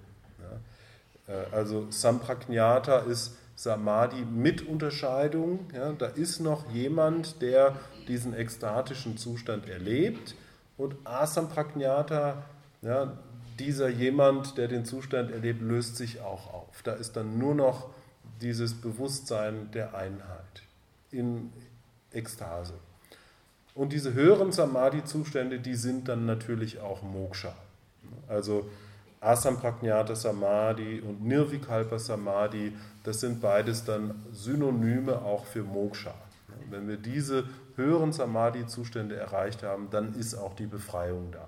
Ja. 1.27 1.33
Äh, 1.33 1.45
also 1.51 1.91
Sampragnata 1.91 2.99
ist 2.99 3.35
Samadhi 3.55 4.23
mit 4.23 4.65
Unterscheidung. 4.65 5.67
Ja, 5.73 5.91
da 5.91 6.05
ist 6.05 6.39
noch 6.39 6.71
jemand, 6.71 7.41
der 7.41 7.75
diesen 8.07 8.33
ekstatischen 8.33 9.17
Zustand 9.17 9.67
erlebt. 9.67 10.35
Und 10.77 10.95
Asampragnata, 11.03 12.43
ja, 12.81 13.17
dieser 13.59 13.89
jemand, 13.89 14.57
der 14.57 14.67
den 14.67 14.85
Zustand 14.85 15.31
erlebt, 15.31 15.61
löst 15.61 15.97
sich 15.97 16.21
auch 16.21 16.53
auf. 16.53 16.81
Da 16.83 16.93
ist 16.93 17.17
dann 17.17 17.37
nur 17.37 17.55
noch 17.55 17.89
dieses 18.41 18.75
Bewusstsein 18.75 19.71
der 19.71 19.95
Einheit 19.95 20.63
in 21.11 21.51
Ekstase. 22.11 22.73
Und 23.73 23.93
diese 23.93 24.13
höheren 24.13 24.51
Samadhi-Zustände, 24.51 25.59
die 25.59 25.75
sind 25.75 26.07
dann 26.07 26.25
natürlich 26.25 26.79
auch 26.79 27.01
Moksha. 27.01 27.53
Also 28.27 28.69
Asampragnata 29.19 30.15
Samadhi 30.15 31.01
und 31.01 31.25
Nirvikalpa 31.25 31.99
Samadhi, 31.99 32.73
das 33.03 33.19
sind 33.19 33.41
beides 33.41 33.83
dann 33.83 34.15
Synonyme 34.31 35.21
auch 35.21 35.45
für 35.45 35.63
Moksha. 35.63 36.13
Wenn 36.69 36.87
wir 36.87 36.97
diese 36.97 37.45
höheren 37.77 38.11
Samadhi-Zustände 38.11 39.15
erreicht 39.15 39.63
haben, 39.63 39.89
dann 39.89 40.13
ist 40.15 40.35
auch 40.35 40.55
die 40.55 40.65
Befreiung 40.65 41.31
da. 41.31 41.47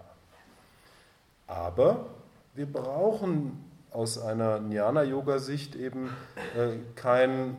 Aber 1.47 2.05
wir 2.53 2.71
brauchen 2.71 3.65
aus 3.91 4.19
einer 4.19 4.59
Jnana-Yoga-Sicht 4.59 5.75
eben 5.75 6.09
äh, 6.55 6.77
kein 6.95 7.57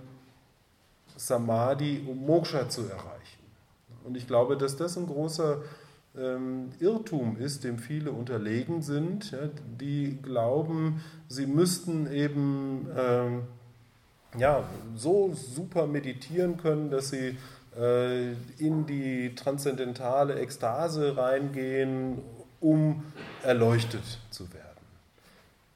Samadhi, 1.17 2.07
um 2.09 2.25
Moksha 2.25 2.69
zu 2.69 2.83
erreichen. 2.83 3.41
Und 4.05 4.17
ich 4.17 4.27
glaube, 4.27 4.57
dass 4.57 4.77
das 4.77 4.97
ein 4.97 5.07
großer 5.07 5.63
ähm, 6.17 6.71
Irrtum 6.79 7.37
ist, 7.37 7.65
dem 7.65 7.79
viele 7.79 8.13
unterlegen 8.13 8.83
sind, 8.83 9.33
ja, 9.33 9.49
die 9.81 10.19
glauben, 10.23 11.03
sie 11.29 11.47
müssten 11.47 12.11
eben 12.11 12.89
ähm, 12.97 13.43
ja, 14.39 14.65
so 14.95 15.33
super 15.35 15.87
meditieren 15.87 16.57
können, 16.57 16.91
dass 16.91 17.11
sie 17.11 17.37
äh, 17.79 18.33
in 18.59 18.87
die 18.87 19.35
transzendentale 19.35 20.39
Ekstase 20.41 21.17
reingehen, 21.17 22.19
um 22.61 23.05
erleuchtet 23.43 24.03
zu 24.31 24.53
werden. 24.53 24.67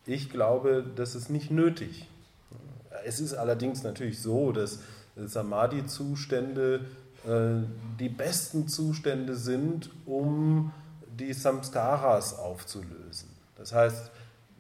Ich 0.07 0.29
glaube, 0.31 0.85
das 0.97 1.15
ist 1.15 1.31
nicht 1.31 1.51
nötig. 1.51 2.09
Es 3.05 3.21
ist 3.21 3.35
allerdings 3.35 3.83
natürlich 3.83 4.21
so, 4.21 4.53
dass 4.53 4.81
Samadhi-Zustände 5.17 6.85
äh, 7.27 7.67
die 7.99 8.09
besten 8.09 8.69
Zustände 8.69 9.35
sind, 9.35 9.91
um 10.05 10.73
die 11.19 11.33
Samskaras 11.33 12.39
aufzulösen. 12.39 13.29
Das 13.57 13.73
heißt, 13.73 14.11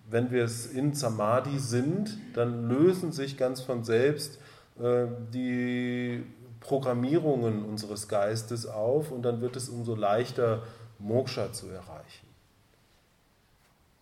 wenn 0.08 0.30
wir 0.30 0.44
es 0.44 0.66
in 0.66 0.94
Samadhi 0.94 1.58
sind, 1.58 2.16
dann 2.34 2.68
lösen 2.68 3.12
sich 3.12 3.36
ganz 3.36 3.60
von 3.60 3.84
selbst 3.84 4.38
äh, 4.80 5.06
die 5.32 6.22
Programmierungen 6.64 7.64
unseres 7.64 8.08
Geistes 8.08 8.66
auf 8.66 9.10
und 9.10 9.22
dann 9.22 9.40
wird 9.40 9.54
es 9.54 9.68
umso 9.68 9.94
leichter, 9.94 10.62
Moksha 10.98 11.52
zu 11.52 11.68
erreichen. 11.68 12.26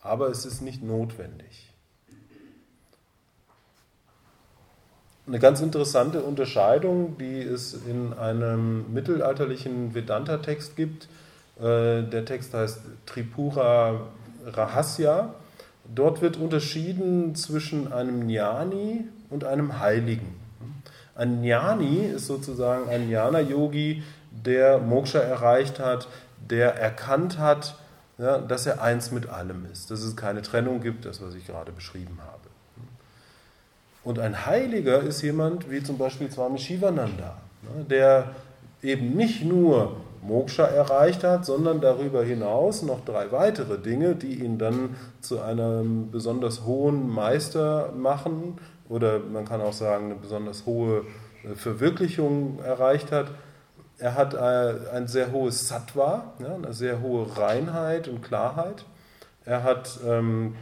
Aber 0.01 0.29
es 0.29 0.47
ist 0.47 0.63
nicht 0.63 0.83
notwendig. 0.83 1.69
Eine 5.27 5.39
ganz 5.39 5.61
interessante 5.61 6.23
Unterscheidung, 6.23 7.17
die 7.19 7.41
es 7.41 7.75
in 7.75 8.13
einem 8.13 8.93
mittelalterlichen 8.93 9.95
Vedanta-Text 9.95 10.77
gibt. 10.77 11.09
Äh, 11.59 12.03
der 12.03 12.25
Text 12.25 12.55
heißt 12.55 12.81
Tripura 13.07 14.09
Rahasya. 14.45 15.35
Dort 15.93 16.23
wird 16.23 16.37
unterschieden 16.37 17.35
zwischen 17.35 17.93
einem 17.93 18.29
Jnani 18.29 19.05
und 19.31 19.45
einem 19.45 19.79
Heiligen. 19.81 20.42
Ein 21.15 21.45
Jnani 21.45 22.07
ist 22.07 22.27
sozusagen 22.27 22.89
ein 22.89 23.09
Jnana-Yogi, 23.09 24.03
der 24.31 24.79
Moksha 24.79 25.19
erreicht 25.19 25.79
hat, 25.79 26.09
der 26.49 26.77
erkannt 26.77 27.39
hat, 27.39 27.77
ja, 28.19 28.39
dass 28.39 28.67
er 28.67 28.83
eins 28.83 29.11
mit 29.11 29.29
allem 29.29 29.67
ist, 29.71 29.91
dass 29.91 30.03
es 30.03 30.17
keine 30.17 30.43
Trennung 30.43 30.81
gibt, 30.81 31.05
das, 31.05 31.23
was 31.23 31.35
ich 31.35 31.47
gerade 31.47 31.73
beschrieben 31.73 32.19
habe. 32.21 32.49
Und 34.05 34.19
ein 34.19 34.47
Heiliger 34.47 35.01
ist 35.01 35.23
jemand 35.23 35.71
wie 35.71 35.83
zum 35.83 35.99
Beispiel 35.99 36.31
Swami 36.31 36.59
Shivananda, 36.59 37.37
ne, 37.63 37.85
der 37.85 38.31
eben 38.83 39.17
nicht 39.17 39.45
nur 39.45 39.97
Moksha 40.23 40.65
erreicht 40.65 41.25
hat, 41.25 41.45
sondern 41.45 41.81
darüber 41.81 42.25
hinaus 42.25 42.83
noch 42.83 43.05
drei 43.05 43.31
weitere 43.33 43.79
Dinge, 43.79 44.15
die 44.15 44.43
ihn 44.43 44.59
dann 44.59 44.97
zu 45.21 45.41
einem 45.41 46.11
besonders 46.11 46.65
hohen 46.65 47.09
Meister 47.09 47.93
machen 47.97 48.59
oder 48.93 49.19
man 49.21 49.47
kann 49.47 49.61
auch 49.61 49.73
sagen, 49.73 50.07
eine 50.07 50.15
besonders 50.17 50.67
hohe 50.67 51.05
äh, 51.45 51.55
Verwirklichung 51.55 52.61
erreicht 52.63 53.11
hat. 53.11 53.33
Er 53.99 54.15
hat 54.15 54.35
äh, 54.35 54.91
ein 54.93 55.09
sehr 55.09 55.33
hohes 55.33 55.69
Sattva, 55.69 56.35
eine 56.39 56.73
sehr 56.73 57.01
hohe 57.01 57.37
Reinheit 57.37 58.09
und 58.09 58.23
Klarheit. 58.23 58.85
Er 59.45 59.63
hat 59.63 59.99
ähm, 60.07 60.55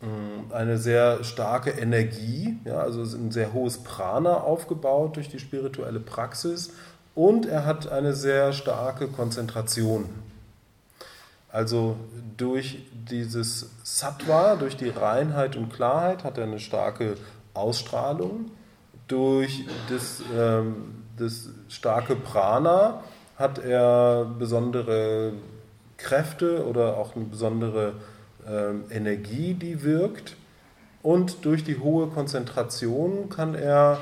mm, 0.00 0.52
eine 0.52 0.78
sehr 0.78 1.24
starke 1.24 1.70
Energie, 1.70 2.58
also 2.66 3.02
ein 3.02 3.32
sehr 3.32 3.52
hohes 3.52 3.78
Prana 3.78 4.34
aufgebaut 4.34 5.16
durch 5.16 5.28
die 5.28 5.40
spirituelle 5.40 6.00
Praxis 6.00 6.70
und 7.14 7.46
er 7.46 7.64
hat 7.64 7.90
eine 7.90 8.14
sehr 8.14 8.52
starke 8.52 9.08
Konzentration. 9.08 10.04
Also 11.48 11.96
durch 12.36 12.86
dieses 12.92 13.70
Sattva, 13.82 14.56
durch 14.56 14.76
die 14.76 14.88
Reinheit 14.88 15.56
und 15.56 15.72
Klarheit 15.72 16.24
hat 16.24 16.38
er 16.38 16.44
eine 16.44 16.58
starke 16.58 17.16
Ausstrahlung. 17.54 18.50
Durch 19.08 19.64
das, 19.88 20.22
ähm, 20.36 21.04
das 21.16 21.48
starke 21.68 22.16
Prana 22.16 23.02
hat 23.36 23.58
er 23.58 24.24
besondere 24.38 25.32
Kräfte 25.96 26.66
oder 26.66 26.96
auch 26.96 27.14
eine 27.14 27.24
besondere 27.24 27.94
ähm, 28.48 28.84
Energie, 28.90 29.54
die 29.54 29.82
wirkt. 29.82 30.36
Und 31.02 31.44
durch 31.44 31.62
die 31.62 31.78
hohe 31.78 32.08
Konzentration 32.08 33.28
kann 33.28 33.54
er 33.54 33.98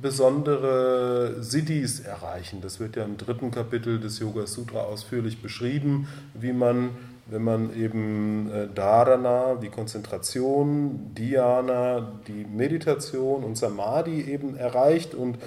besondere 0.00 1.42
Siddhis 1.42 2.00
erreichen. 2.00 2.60
Das 2.60 2.80
wird 2.80 2.96
ja 2.96 3.04
im 3.04 3.16
dritten 3.16 3.50
Kapitel 3.50 3.98
des 3.98 4.18
Yoga 4.18 4.46
Sutra 4.46 4.80
ausführlich 4.80 5.42
beschrieben, 5.42 6.08
wie 6.34 6.52
man 6.52 6.90
wenn 7.30 7.44
man 7.44 7.76
eben 7.76 8.50
äh, 8.50 8.68
Dharana, 8.74 9.56
die 9.56 9.68
Konzentration, 9.68 11.14
Dhyana, 11.14 12.12
die 12.26 12.46
Meditation 12.46 13.44
und 13.44 13.58
Samadhi 13.58 14.22
eben 14.22 14.56
erreicht 14.56 15.14
und 15.14 15.38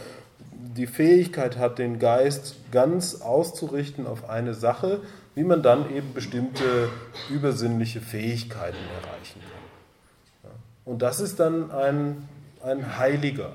die 0.77 0.87
Fähigkeit 0.87 1.57
hat, 1.57 1.79
den 1.79 1.97
Geist 1.97 2.55
ganz 2.71 3.21
auszurichten 3.21 4.05
auf 4.05 4.29
eine 4.29 4.53
Sache, 4.53 5.01
wie 5.33 5.43
man 5.43 5.63
dann 5.63 5.93
eben 5.95 6.13
bestimmte 6.13 6.89
übersinnliche 7.29 7.99
Fähigkeiten 7.99 8.77
erreichen 9.01 9.39
kann. 9.41 10.51
Und 10.85 11.01
das 11.01 11.19
ist 11.19 11.39
dann 11.39 11.71
ein, 11.71 12.27
ein 12.63 12.97
Heiliger. 12.97 13.53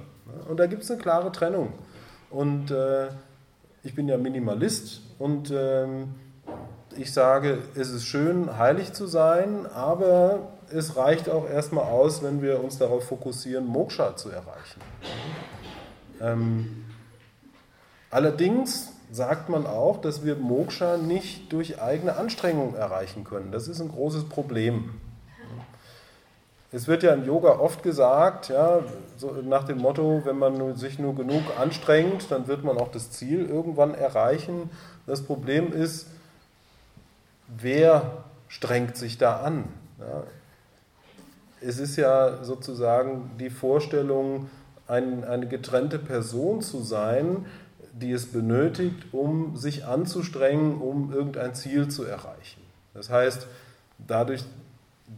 Und 0.49 0.59
da 0.59 0.67
gibt 0.67 0.83
es 0.83 0.91
eine 0.91 1.01
klare 1.01 1.33
Trennung. 1.33 1.73
Und 2.31 2.71
äh, 2.71 3.09
ich 3.83 3.95
bin 3.95 4.09
ja 4.09 4.19
Minimalist 4.19 5.01
und 5.19 5.53
ähm, 5.53 6.15
ich 6.97 7.12
sage, 7.12 7.59
es 7.75 7.91
ist 7.91 8.05
schön, 8.05 8.59
heilig 8.59 8.93
zu 8.93 9.07
sein, 9.07 9.67
aber 9.67 10.49
es 10.73 10.97
reicht 10.97 11.29
auch 11.29 11.49
erstmal 11.49 11.85
aus, 11.85 12.23
wenn 12.23 12.43
wir 12.43 12.62
uns 12.62 12.79
darauf 12.79 13.05
fokussieren, 13.05 13.67
Moksha 13.67 14.17
zu 14.17 14.31
erreichen. 14.31 14.81
Ähm, 16.21 16.85
allerdings 18.11 18.93
sagt 19.12 19.49
man 19.49 19.67
auch, 19.67 20.01
dass 20.01 20.25
wir 20.25 20.37
Moksha 20.37 20.97
nicht 20.97 21.53
durch 21.53 21.81
eigene 21.81 22.17
Anstrengung 22.17 22.75
erreichen 22.75 23.25
können. 23.25 23.53
Das 23.53 23.69
ist 23.69 23.81
ein 23.81 23.89
großes 23.89 24.29
Problem. 24.29 25.01
Es 26.77 26.87
wird 26.89 27.03
ja 27.03 27.15
im 27.15 27.25
Yoga 27.25 27.59
oft 27.59 27.83
gesagt, 27.83 28.51
ja, 28.51 28.81
so 29.17 29.31
nach 29.31 29.65
dem 29.65 29.79
Motto, 29.79 30.21
wenn 30.27 30.39
man 30.39 30.77
sich 30.77 30.99
nur 30.99 31.15
genug 31.15 31.43
anstrengt, 31.59 32.31
dann 32.31 32.49
wird 32.49 32.65
man 32.65 32.77
auch 32.77 32.91
das 32.91 33.11
Ziel 33.11 33.47
irgendwann 33.47 33.95
erreichen. 33.95 34.69
Das 35.07 35.23
Problem 35.23 35.73
ist, 35.73 36.09
wer 37.49 38.25
strengt 38.49 38.99
sich 38.99 39.17
da 39.17 39.41
an? 39.41 39.65
Ja, 39.99 40.25
es 41.62 41.79
ist 41.79 41.97
ja 41.97 42.45
sozusagen 42.45 43.31
die 43.41 43.49
Vorstellung, 43.49 44.51
ein, 44.87 45.25
eine 45.25 45.49
getrennte 45.49 45.99
Person 45.99 46.61
zu 46.61 46.83
sein, 46.83 47.47
die 47.95 48.12
es 48.12 48.31
benötigt, 48.31 49.15
um 49.15 49.57
sich 49.57 49.87
anzustrengen, 49.87 50.79
um 50.83 51.11
irgendein 51.11 51.55
Ziel 51.55 51.89
zu 51.89 52.05
erreichen. 52.05 52.61
Das 52.93 53.09
heißt, 53.09 53.47
dadurch, 53.97 54.45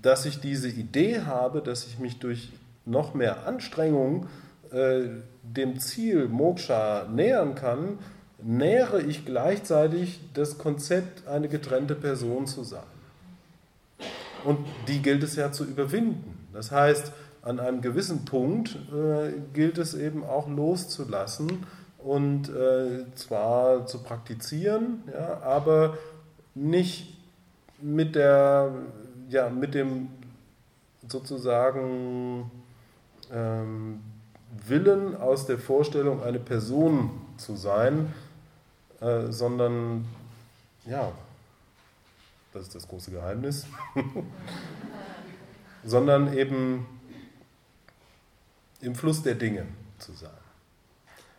dass 0.03 0.27
ich 0.27 0.41
diese 0.41 0.69
Idee 0.69 1.23
habe, 1.23 1.63
dass 1.63 1.87
ich 1.87 1.99
mich 1.99 2.19
durch 2.19 2.53
noch 2.85 3.15
mehr 3.15 3.47
Anstrengung 3.47 4.27
äh, 4.71 5.03
dem 5.43 5.79
Ziel 5.79 6.29
Moksha 6.29 7.07
nähern 7.09 7.55
kann, 7.55 7.99
nähere 8.43 9.01
ich 9.01 9.25
gleichzeitig 9.25 10.21
das 10.35 10.59
Konzept, 10.59 11.27
eine 11.27 11.49
getrennte 11.49 11.95
Person 11.95 12.47
zu 12.47 12.65
sein. 12.65 12.83
Und 14.45 14.59
die 14.87 15.03
gilt 15.03 15.23
es 15.23 15.37
ja 15.37 15.51
zu 15.53 15.65
überwinden. 15.65 16.47
Das 16.53 16.71
heißt, 16.71 17.13
an 17.43 17.61
einem 17.61 17.81
gewissen 17.81 18.25
Punkt 18.25 18.77
äh, 18.93 19.33
gilt 19.55 19.79
es 19.79 19.95
eben 19.95 20.25
auch 20.25 20.49
loszulassen 20.49 21.67
und 21.99 22.49
äh, 22.49 23.05
zwar 23.15 23.87
zu 23.87 24.03
praktizieren, 24.03 25.03
ja, 25.13 25.41
aber 25.43 25.99
nicht 26.55 27.17
mit, 27.81 28.15
der, 28.15 28.73
ja, 29.29 29.49
mit 29.49 29.75
dem 29.75 30.09
sozusagen 31.07 32.51
ähm, 33.33 34.01
Willen 34.67 35.17
aus 35.17 35.47
der 35.47 35.59
Vorstellung, 35.59 36.23
eine 36.23 36.39
Person 36.39 37.11
zu 37.37 37.57
sein, 37.57 38.13
äh, 39.01 39.31
sondern 39.31 40.07
ja, 40.87 41.13
das 42.53 42.63
ist 42.63 42.75
das 42.75 42.89
große 42.89 43.11
Geheimnis, 43.11 43.67
sondern 45.85 46.37
eben 46.37 46.87
im 48.81 48.95
Fluss 48.95 49.23
der 49.23 49.35
Dinge 49.35 49.67
zu 49.99 50.13
sein. 50.13 50.31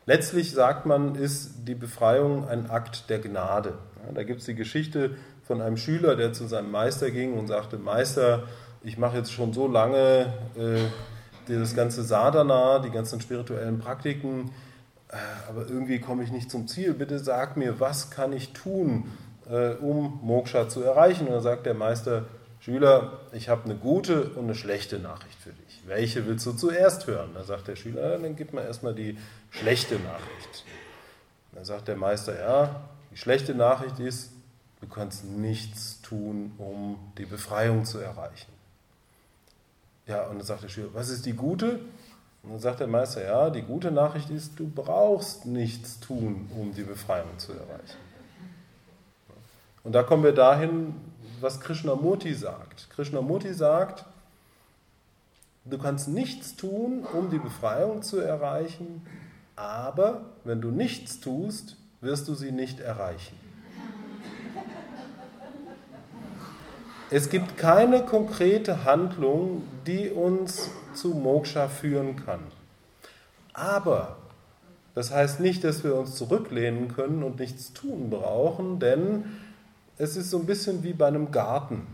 Letztlich 0.06 0.52
sagt 0.52 0.86
man, 0.86 1.16
ist 1.16 1.68
die 1.68 1.76
Befreiung 1.76 2.48
ein 2.48 2.70
Akt 2.70 3.10
der 3.10 3.20
Gnade. 3.20 3.78
Ja, 4.06 4.12
da 4.14 4.24
gibt 4.24 4.40
es 4.40 4.46
die 4.46 4.56
Geschichte 4.56 5.18
von 5.50 5.62
einem 5.64 5.78
Schüler, 5.78 6.16
der 6.16 6.32
zu 6.32 6.46
seinem 6.46 6.70
Meister 6.70 7.10
ging 7.10 7.34
und 7.34 7.48
sagte, 7.48 7.80
Meister, 7.80 8.44
ich 8.84 9.00
mache 9.00 9.18
jetzt 9.18 9.34
schon 9.34 9.52
so 9.52 9.68
lange 9.68 10.32
äh, 10.56 11.52
das 11.52 11.76
ganze 11.76 12.04
Sadhana, 12.04 12.78
die 12.78 12.92
ganzen 12.92 13.20
spirituellen 13.20 13.80
Praktiken, 13.80 14.52
äh, 15.08 15.16
aber 15.50 15.68
irgendwie 15.68 16.00
komme 16.02 16.22
ich 16.22 16.32
nicht 16.32 16.52
zum 16.52 16.68
Ziel. 16.68 16.94
Bitte 16.94 17.18
sag 17.18 17.58
mir, 17.58 17.80
was 17.80 18.12
kann 18.12 18.32
ich 18.32 18.54
tun, 18.54 19.12
äh, 19.50 19.72
um 19.72 20.20
Moksha 20.22 20.70
zu 20.70 20.84
erreichen? 20.84 21.26
Und 21.26 21.34
dann 21.34 21.42
sagt 21.42 21.66
der 21.66 21.74
Meister, 21.74 22.26
Schüler, 22.60 23.14
ich 23.32 23.50
habe 23.50 23.66
eine 23.66 23.74
gute 23.74 24.26
und 24.36 24.44
eine 24.44 24.54
schlechte 24.54 25.00
Nachricht 25.00 25.40
für 25.42 25.50
dich. 25.50 25.82
Welche 25.88 26.28
willst 26.28 26.46
du 26.46 26.52
zuerst 26.52 27.08
hören? 27.08 27.32
Da 27.34 27.44
sagt 27.44 27.68
der 27.68 27.76
Schüler, 27.76 28.20
dann 28.20 28.36
gib 28.36 28.54
mir 28.54 28.62
erstmal 28.62 28.94
die 28.94 29.18
schlechte 29.50 29.96
Nachricht. 29.96 30.64
Dann 31.54 31.66
sagt 31.66 31.88
der 31.88 31.96
Meister, 31.96 32.40
ja, 32.40 32.82
die 33.12 33.18
schlechte 33.18 33.56
Nachricht 33.56 33.98
ist, 33.98 34.30
du 34.82 34.88
kannst 34.88 35.24
nichts 35.26 36.02
tun, 36.02 36.54
um 36.58 36.98
die 37.18 37.26
Befreiung 37.26 37.86
zu 37.86 38.00
erreichen. 38.00 38.52
Ja, 40.08 40.24
und 40.24 40.38
dann 40.38 40.46
sagt 40.46 40.64
der 40.64 40.70
Schüler, 40.70 40.90
was 40.94 41.10
ist 41.10 41.26
die 41.26 41.34
gute? 41.34 41.80
Und 42.42 42.52
dann 42.52 42.60
sagt 42.60 42.80
der 42.80 42.88
Meister, 42.88 43.24
ja, 43.24 43.50
die 43.50 43.62
gute 43.62 43.92
Nachricht 43.92 44.30
ist, 44.30 44.60
du 44.60 44.68
brauchst 44.68 45.46
nichts 45.46 46.00
tun, 46.00 46.50
um 46.56 46.74
die 46.74 46.84
Befreiung 46.84 47.38
zu 47.38 47.52
erreichen. 47.54 47.98
Und 49.84 49.94
da 49.94 50.04
kommen 50.04 50.24
wir 50.24 50.34
dahin, 50.34 50.96
was 51.42 51.60
Krishnamurti 51.60 52.34
sagt. 52.34 52.90
Krishnamurti 52.92 53.54
sagt, 53.54 54.06
du 55.66 55.78
kannst 55.78 56.08
nichts 56.08 56.56
tun, 56.56 57.06
um 57.14 57.30
die 57.30 57.40
Befreiung 57.40 58.02
zu 58.02 58.18
erreichen, 58.18 59.06
aber 59.56 60.22
wenn 60.44 60.62
du 60.62 60.72
nichts 60.72 61.20
tust, 61.20 61.76
wirst 62.02 62.28
du 62.28 62.34
sie 62.34 62.52
nicht 62.52 62.80
erreichen. 62.80 63.49
Es 67.12 67.30
gibt 67.30 67.58
keine 67.58 68.06
konkrete 68.06 68.86
Handlung, 68.86 69.64
die 69.88 70.10
uns 70.10 70.70
zu 70.94 71.10
Moksha 71.10 71.68
führen 71.68 72.16
kann. 72.24 72.42
Aber 73.54 74.18
das 74.94 75.12
heißt 75.12 75.40
nicht, 75.40 75.64
dass 75.64 75.84
wir 75.84 75.96
uns 75.96 76.16
zurücklehnen 76.16 76.88
können 76.90 77.24
und 77.24 77.40
nichts 77.40 77.74
tun 77.74 78.10
brauchen, 78.12 78.80
denn 78.80 79.26
es 79.98 80.18
ist 80.18 80.30
so 80.30 80.38
ein 80.38 80.46
bisschen 80.46 80.84
wie 80.84 80.94
bei 80.94 81.08
einem 81.08 81.32
Garten. 81.32 81.88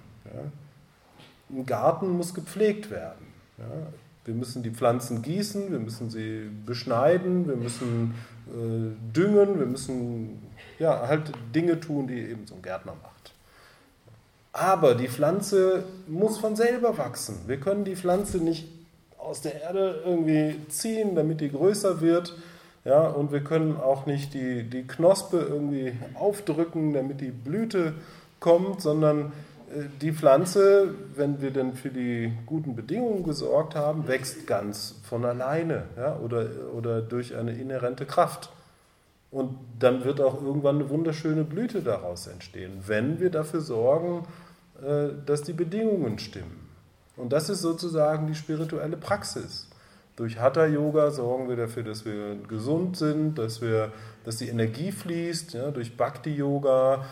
Ein 1.49 1.65
Garten 1.65 2.10
muss 2.10 2.34
gepflegt 2.34 2.91
werden. 2.91 3.25
Wir 4.25 4.34
müssen 4.34 4.63
die 4.63 4.71
Pflanzen 4.71 5.21
gießen, 5.21 5.71
wir 5.71 5.80
müssen 5.80 6.10
sie 6.10 6.49
beschneiden, 6.65 7.47
wir 7.47 7.56
müssen 7.56 8.15
äh, 8.47 9.13
düngen, 9.13 9.60
wir 9.60 9.67
müssen 9.67 10.41
ja, 10.80 11.08
halt 11.08 11.32
Dinge 11.54 11.80
tun, 11.80 12.08
die 12.08 12.19
eben 12.19 12.47
so 12.47 12.56
ein 12.56 12.62
Gärtner 12.62 12.95
macht. 13.01 13.14
Aber 14.58 14.96
die 14.96 15.10
Pflanze 15.10 15.84
muss 16.08 16.38
von 16.38 16.56
selber 16.56 16.98
wachsen. 16.98 17.39
Wir 17.46 17.58
können 17.58 17.84
die 17.84 17.98
Pflanze 17.98 18.38
nicht 18.38 18.65
aus 19.18 19.41
der 19.41 19.62
Erde 19.62 20.02
irgendwie 20.06 20.56
ziehen, 20.70 21.13
damit 21.13 21.41
die 21.41 21.52
größer 21.52 22.00
wird. 22.00 22.38
Ja, 22.86 23.02
und 23.02 23.34
wir 23.34 23.44
können 23.44 23.76
auch 23.76 24.06
nicht 24.06 24.34
die, 24.34 24.63
die 24.63 24.84
Knospe 24.88 25.39
irgendwie 25.39 25.91
aufdrücken, 26.13 26.94
damit 26.94 27.20
die 27.20 27.32
Blüte 27.32 27.96
kommt, 28.39 28.82
sondern 28.82 29.34
äh, 29.76 29.88
die 30.00 30.13
Pflanze, 30.13 30.96
wenn 31.15 31.41
wir 31.41 31.52
dann 31.52 31.74
für 31.74 31.89
die 31.89 32.32
guten 32.46 32.78
Bedingungen 32.78 33.24
gesorgt 33.24 33.76
haben, 33.76 34.08
wächst 34.08 34.48
ganz 34.48 34.96
von 35.04 35.26
alleine 35.26 35.84
ja, 35.98 36.15
oder, 36.15 36.48
oder 36.74 37.02
durch 37.02 37.36
eine 37.36 37.52
inhärente 37.52 38.06
Kraft. 38.06 38.52
Und 39.32 39.58
dann 39.80 40.06
wird 40.06 40.22
auch 40.22 40.41
irgendwann 40.41 40.76
eine 40.76 40.89
wunderschöne 40.89 41.44
Blüte 41.44 41.82
daraus 41.82 42.28
entstehen, 42.28 42.84
wenn 42.86 43.20
wir 43.20 43.30
dafür 43.30 43.60
sorgen, 43.60 44.26
dass 45.26 45.44
die 45.44 45.54
Bedingungen 45.54 46.20
stimmen. 46.20 46.68
Und 47.18 47.32
das 47.32 47.50
ist 47.50 47.62
sozusagen 47.62 48.28
die 48.28 48.36
spirituelle 48.36 48.98
Praxis. 48.98 49.68
Durch 50.16 50.40
Hatha 50.40 50.66
Yoga 50.66 51.12
sorgen 51.12 51.50
wir 51.50 51.58
dafür, 51.58 51.84
dass 51.84 52.06
wir 52.06 52.36
gesund 52.48 52.96
sind, 52.96 53.38
dass, 53.38 53.62
wir, 53.62 53.92
dass 54.24 54.38
die 54.38 54.48
Energie 54.48 54.92
fließt. 54.92 55.54
Ja, 55.54 55.72
durch 55.72 55.98
Bhakti 55.98 56.34
Yoga 56.34 57.06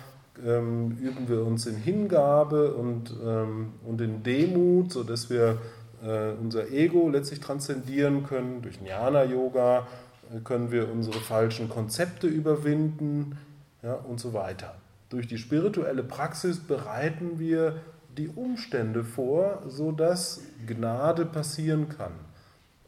ähm, 0.45 0.97
üben 1.01 1.27
wir 1.27 1.45
uns 1.45 1.65
in 1.65 1.75
Hingabe 1.75 2.73
und, 2.73 3.13
ähm, 3.23 3.73
und 3.85 3.99
in 3.99 4.23
Demut, 4.23 4.93
sodass 4.93 5.29
wir 5.29 5.57
äh, 6.01 6.31
unser 6.41 6.71
Ego 6.71 7.09
letztlich 7.09 7.41
transzendieren 7.41 8.25
können. 8.25 8.61
Durch 8.61 8.77
Jnana 8.77 9.25
Yoga 9.25 9.87
äh, 10.33 10.39
können 10.39 10.71
wir 10.71 10.89
unsere 10.89 11.19
falschen 11.19 11.69
Konzepte 11.69 12.27
überwinden 12.27 13.37
ja, 13.81 13.95
und 13.95 14.21
so 14.21 14.33
weiter. 14.33 14.75
Durch 15.13 15.27
die 15.27 15.37
spirituelle 15.37 16.01
Praxis 16.01 16.57
bereiten 16.57 17.37
wir 17.37 17.75
die 18.17 18.29
Umstände 18.29 19.03
vor, 19.03 19.61
sodass 19.67 20.41
Gnade 20.65 21.27
passieren 21.27 21.87
kann. 21.87 22.13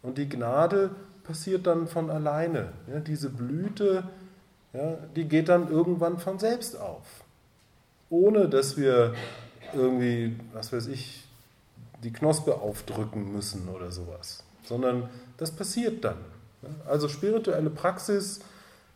Und 0.02 0.18
die 0.18 0.28
Gnade 0.28 0.90
passiert 1.24 1.68
dann 1.68 1.88
von 1.88 2.10
alleine. 2.10 2.70
Ja, 2.92 3.00
diese 3.00 3.30
Blüte, 3.30 4.06
ja, 4.74 4.98
die 5.16 5.26
geht 5.26 5.50
dann 5.50 5.70
irgendwann 5.70 6.18
von 6.18 6.40
selbst 6.40 6.80
auf. 6.80 7.06
Ohne 8.10 8.50
dass 8.50 8.76
wir 8.76 9.14
irgendwie, 9.76 10.36
was 10.52 10.74
weiß 10.74 10.88
ich, 10.88 11.28
die 12.04 12.12
Knospe 12.12 12.56
aufdrücken 12.56 13.34
müssen 13.34 13.70
oder 13.70 13.92
sowas, 13.92 14.44
sondern 14.64 15.10
das 15.38 15.52
passiert 15.52 16.04
dann. 16.04 16.18
Also 16.88 17.08
spirituelle 17.08 17.70
Praxis 17.70 18.40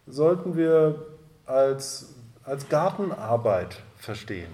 sollten 0.08 0.58
wir 0.58 1.06
als, 1.46 2.08
als 2.50 2.68
Gartenarbeit 2.68 3.78
verstehen. 3.98 4.50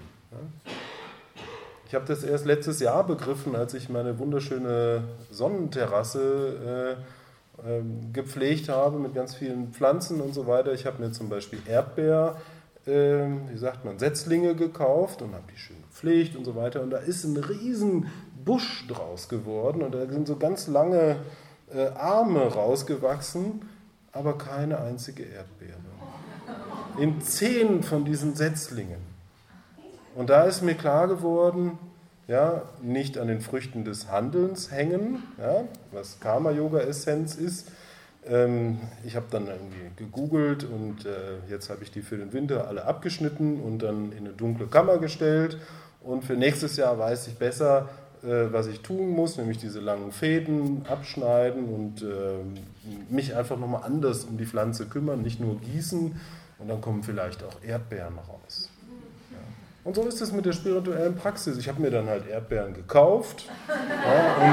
Ich 1.88 1.94
habe 1.94 2.04
das 2.04 2.24
erst 2.24 2.44
letztes 2.44 2.80
Jahr 2.80 3.06
begriffen, 3.06 3.56
als 3.56 3.72
ich 3.72 3.88
meine 3.88 4.18
wunderschöne 4.18 5.04
Sonnenterrasse 5.30 6.98
äh, 7.62 7.78
äh, 7.78 7.82
gepflegt 8.12 8.68
habe 8.68 8.98
mit 8.98 9.14
ganz 9.14 9.34
vielen 9.34 9.72
Pflanzen 9.72 10.20
und 10.20 10.34
so 10.34 10.46
weiter. 10.46 10.74
Ich 10.74 10.84
habe 10.84 11.02
mir 11.02 11.12
zum 11.12 11.30
Beispiel 11.30 11.60
Erdbeer, 11.66 12.36
äh, 12.86 12.90
wie 13.50 13.56
sagt 13.56 13.86
man, 13.86 13.98
Setzlinge 13.98 14.54
gekauft 14.54 15.22
und 15.22 15.32
habe 15.32 15.44
die 15.50 15.58
schön 15.58 15.80
gepflegt 15.88 16.36
und 16.36 16.44
so 16.44 16.54
weiter. 16.54 16.82
Und 16.82 16.90
da 16.90 16.98
ist 16.98 17.24
ein 17.24 17.38
riesen 17.38 18.10
Busch 18.44 18.86
draus 18.88 19.30
geworden 19.30 19.80
und 19.82 19.94
da 19.94 20.06
sind 20.06 20.26
so 20.26 20.36
ganz 20.36 20.66
lange 20.66 21.16
äh, 21.72 21.86
Arme 21.94 22.46
rausgewachsen, 22.46 23.62
aber 24.12 24.36
keine 24.36 24.80
einzige 24.80 25.22
Erdbeere. 25.22 25.85
In 26.98 27.20
zehn 27.20 27.82
von 27.82 28.06
diesen 28.06 28.34
Setzlingen. 28.34 29.00
Und 30.14 30.30
da 30.30 30.44
ist 30.44 30.62
mir 30.62 30.74
klar 30.74 31.08
geworden, 31.08 31.78
ja, 32.26 32.62
nicht 32.82 33.18
an 33.18 33.28
den 33.28 33.42
Früchten 33.42 33.84
des 33.84 34.10
Handelns 34.10 34.70
hängen, 34.70 35.22
ja, 35.38 35.64
was 35.92 36.20
Karma-Yoga-Essenz 36.20 37.34
ist. 37.34 37.70
Ähm, 38.26 38.80
ich 39.04 39.14
habe 39.14 39.26
dann 39.30 39.46
irgendwie 39.46 39.90
gegoogelt 39.96 40.64
und 40.64 41.04
äh, 41.04 41.50
jetzt 41.50 41.68
habe 41.68 41.82
ich 41.82 41.90
die 41.90 42.00
für 42.00 42.16
den 42.16 42.32
Winter 42.32 42.66
alle 42.66 42.86
abgeschnitten 42.86 43.60
und 43.60 43.80
dann 43.80 44.12
in 44.12 44.18
eine 44.18 44.30
dunkle 44.30 44.66
Kammer 44.66 44.96
gestellt. 44.96 45.58
Und 46.00 46.24
für 46.24 46.34
nächstes 46.34 46.76
Jahr 46.78 46.98
weiß 46.98 47.28
ich 47.28 47.36
besser, 47.36 47.90
äh, 48.22 48.50
was 48.50 48.68
ich 48.68 48.80
tun 48.80 49.10
muss, 49.10 49.36
nämlich 49.36 49.58
diese 49.58 49.80
langen 49.80 50.12
Fäden 50.12 50.86
abschneiden 50.88 51.66
und 51.66 52.02
äh, 52.02 53.12
mich 53.12 53.36
einfach 53.36 53.58
nochmal 53.58 53.82
anders 53.84 54.24
um 54.24 54.38
die 54.38 54.46
Pflanze 54.46 54.86
kümmern, 54.86 55.20
nicht 55.20 55.40
nur 55.40 55.60
gießen. 55.60 56.18
Und 56.58 56.68
dann 56.68 56.80
kommen 56.80 57.02
vielleicht 57.02 57.42
auch 57.42 57.62
Erdbeeren 57.62 58.18
raus. 58.18 58.70
Und 59.86 59.94
so 59.94 60.02
ist 60.02 60.20
es 60.20 60.32
mit 60.32 60.44
der 60.44 60.52
spirituellen 60.52 61.14
Praxis. 61.14 61.58
Ich 61.58 61.68
habe 61.68 61.80
mir 61.80 61.92
dann 61.92 62.08
halt 62.08 62.26
Erdbeeren 62.26 62.74
gekauft 62.74 63.48
ja, 63.68 64.48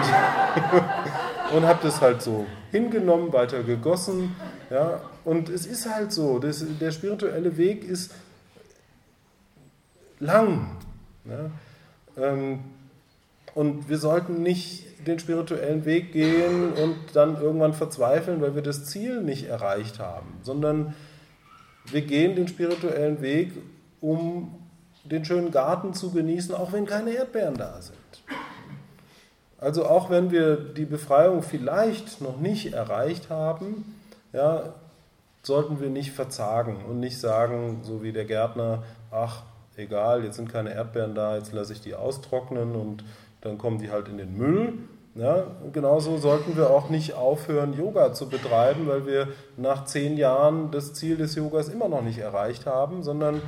und, 1.51 1.57
und 1.57 1.65
habe 1.65 1.79
das 1.81 2.01
halt 2.01 2.21
so 2.21 2.45
hingenommen, 2.69 3.33
weiter 3.33 3.63
gegossen. 3.63 4.35
Ja, 4.69 5.01
und 5.25 5.49
es 5.49 5.65
ist 5.65 5.91
halt 5.91 6.11
so, 6.11 6.37
das, 6.37 6.63
der 6.79 6.91
spirituelle 6.91 7.57
Weg 7.57 7.83
ist 7.83 8.11
lang. 10.19 10.77
Ja, 11.25 11.49
ähm, 12.23 12.59
und 13.55 13.89
wir 13.89 13.97
sollten 13.97 14.43
nicht 14.43 14.85
den 15.07 15.17
spirituellen 15.17 15.85
Weg 15.85 16.11
gehen 16.11 16.73
und 16.73 16.95
dann 17.13 17.41
irgendwann 17.41 17.73
verzweifeln, 17.73 18.39
weil 18.39 18.53
wir 18.53 18.61
das 18.61 18.85
Ziel 18.85 19.21
nicht 19.21 19.45
erreicht 19.45 19.97
haben, 19.99 20.39
sondern 20.43 20.93
wir 21.85 22.01
gehen 22.01 22.35
den 22.35 22.47
spirituellen 22.47 23.21
Weg, 23.21 23.51
um 24.01 24.55
den 25.03 25.25
schönen 25.25 25.51
Garten 25.51 25.93
zu 25.93 26.11
genießen, 26.11 26.55
auch 26.55 26.71
wenn 26.71 26.85
keine 26.85 27.11
Erdbeeren 27.11 27.55
da 27.55 27.81
sind. 27.81 27.97
Also 29.57 29.85
auch 29.85 30.09
wenn 30.09 30.31
wir 30.31 30.55
die 30.55 30.85
Befreiung 30.85 31.41
vielleicht 31.41 32.21
noch 32.21 32.39
nicht 32.39 32.73
erreicht 32.73 33.29
haben, 33.29 33.95
ja, 34.33 34.73
sollten 35.41 35.79
wir 35.81 35.89
nicht 35.89 36.11
verzagen 36.11 36.83
und 36.89 36.99
nicht 36.99 37.19
sagen, 37.19 37.81
so 37.83 38.01
wie 38.01 38.13
der 38.13 38.25
Gärtner, 38.25 38.83
ach, 39.11 39.43
egal, 39.75 40.23
jetzt 40.23 40.37
sind 40.37 40.51
keine 40.51 40.73
Erdbeeren 40.73 41.15
da, 41.15 41.37
jetzt 41.37 41.53
lasse 41.53 41.73
ich 41.73 41.81
die 41.81 41.95
austrocknen 41.95 42.75
und 42.75 43.03
dann 43.41 43.57
kommen 43.57 43.77
die 43.77 43.91
halt 43.91 44.07
in 44.07 44.17
den 44.17 44.37
Müll. 44.37 44.73
Ja, 45.15 45.45
genauso 45.71 46.17
sollten 46.17 46.57
wir 46.57 46.71
auch 46.71 46.89
nicht 46.89 47.13
aufhören, 47.13 47.73
Yoga 47.73 48.13
zu 48.13 48.29
betreiben, 48.29 48.87
weil 48.87 49.05
wir 49.05 49.27
nach 49.57 49.85
zehn 49.85 50.17
Jahren 50.17 50.71
das 50.71 50.95
Ziel 50.95 51.17
des 51.17 51.35
Yogas 51.35 51.69
immer 51.69 51.87
noch 51.87 52.01
nicht 52.01 52.17
erreicht 52.17 52.65
haben, 52.65 53.03
sondern 53.03 53.41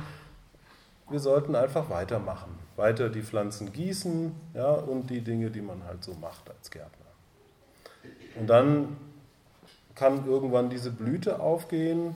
wir 1.10 1.18
sollten 1.18 1.56
einfach 1.56 1.90
weitermachen. 1.90 2.56
Weiter 2.76 3.08
die 3.08 3.22
Pflanzen 3.22 3.72
gießen 3.72 4.32
ja, 4.54 4.70
und 4.72 5.10
die 5.10 5.22
Dinge, 5.22 5.50
die 5.50 5.60
man 5.60 5.84
halt 5.84 6.04
so 6.04 6.14
macht 6.14 6.48
als 6.50 6.70
Gärtner. 6.70 7.06
Und 8.38 8.46
dann 8.48 8.96
kann 9.96 10.26
irgendwann 10.26 10.70
diese 10.70 10.90
Blüte 10.90 11.40
aufgehen. 11.40 12.14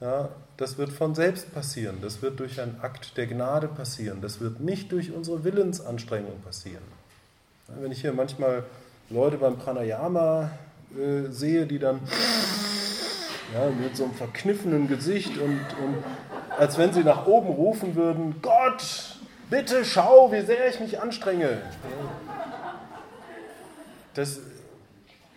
Ja, 0.00 0.30
das 0.56 0.78
wird 0.78 0.90
von 0.90 1.14
selbst 1.14 1.52
passieren. 1.54 1.98
Das 2.00 2.22
wird 2.22 2.40
durch 2.40 2.60
einen 2.60 2.80
Akt 2.80 3.16
der 3.16 3.26
Gnade 3.26 3.68
passieren. 3.68 4.22
Das 4.22 4.40
wird 4.40 4.60
nicht 4.60 4.90
durch 4.90 5.12
unsere 5.12 5.44
Willensanstrengung 5.44 6.40
passieren. 6.40 6.82
Wenn 7.68 7.92
ich 7.92 8.00
hier 8.00 8.12
manchmal 8.12 8.64
Leute 9.10 9.38
beim 9.38 9.56
Pranayama 9.56 10.50
äh, 10.94 11.30
sehe, 11.30 11.66
die 11.66 11.78
dann 11.78 12.00
ja, 13.54 13.70
mit 13.70 13.96
so 13.96 14.04
einem 14.04 14.12
verkniffenen 14.12 14.86
Gesicht 14.86 15.38
und, 15.38 15.60
und 15.82 16.04
als 16.58 16.76
wenn 16.76 16.92
sie 16.92 17.04
nach 17.04 17.26
oben 17.26 17.48
rufen 17.48 17.94
würden, 17.94 18.36
Gott, 18.42 19.16
bitte 19.48 19.86
schau, 19.86 20.30
wie 20.30 20.42
sehr 20.42 20.68
ich 20.68 20.80
mich 20.80 21.00
anstrenge. 21.00 21.62
Das 24.12 24.40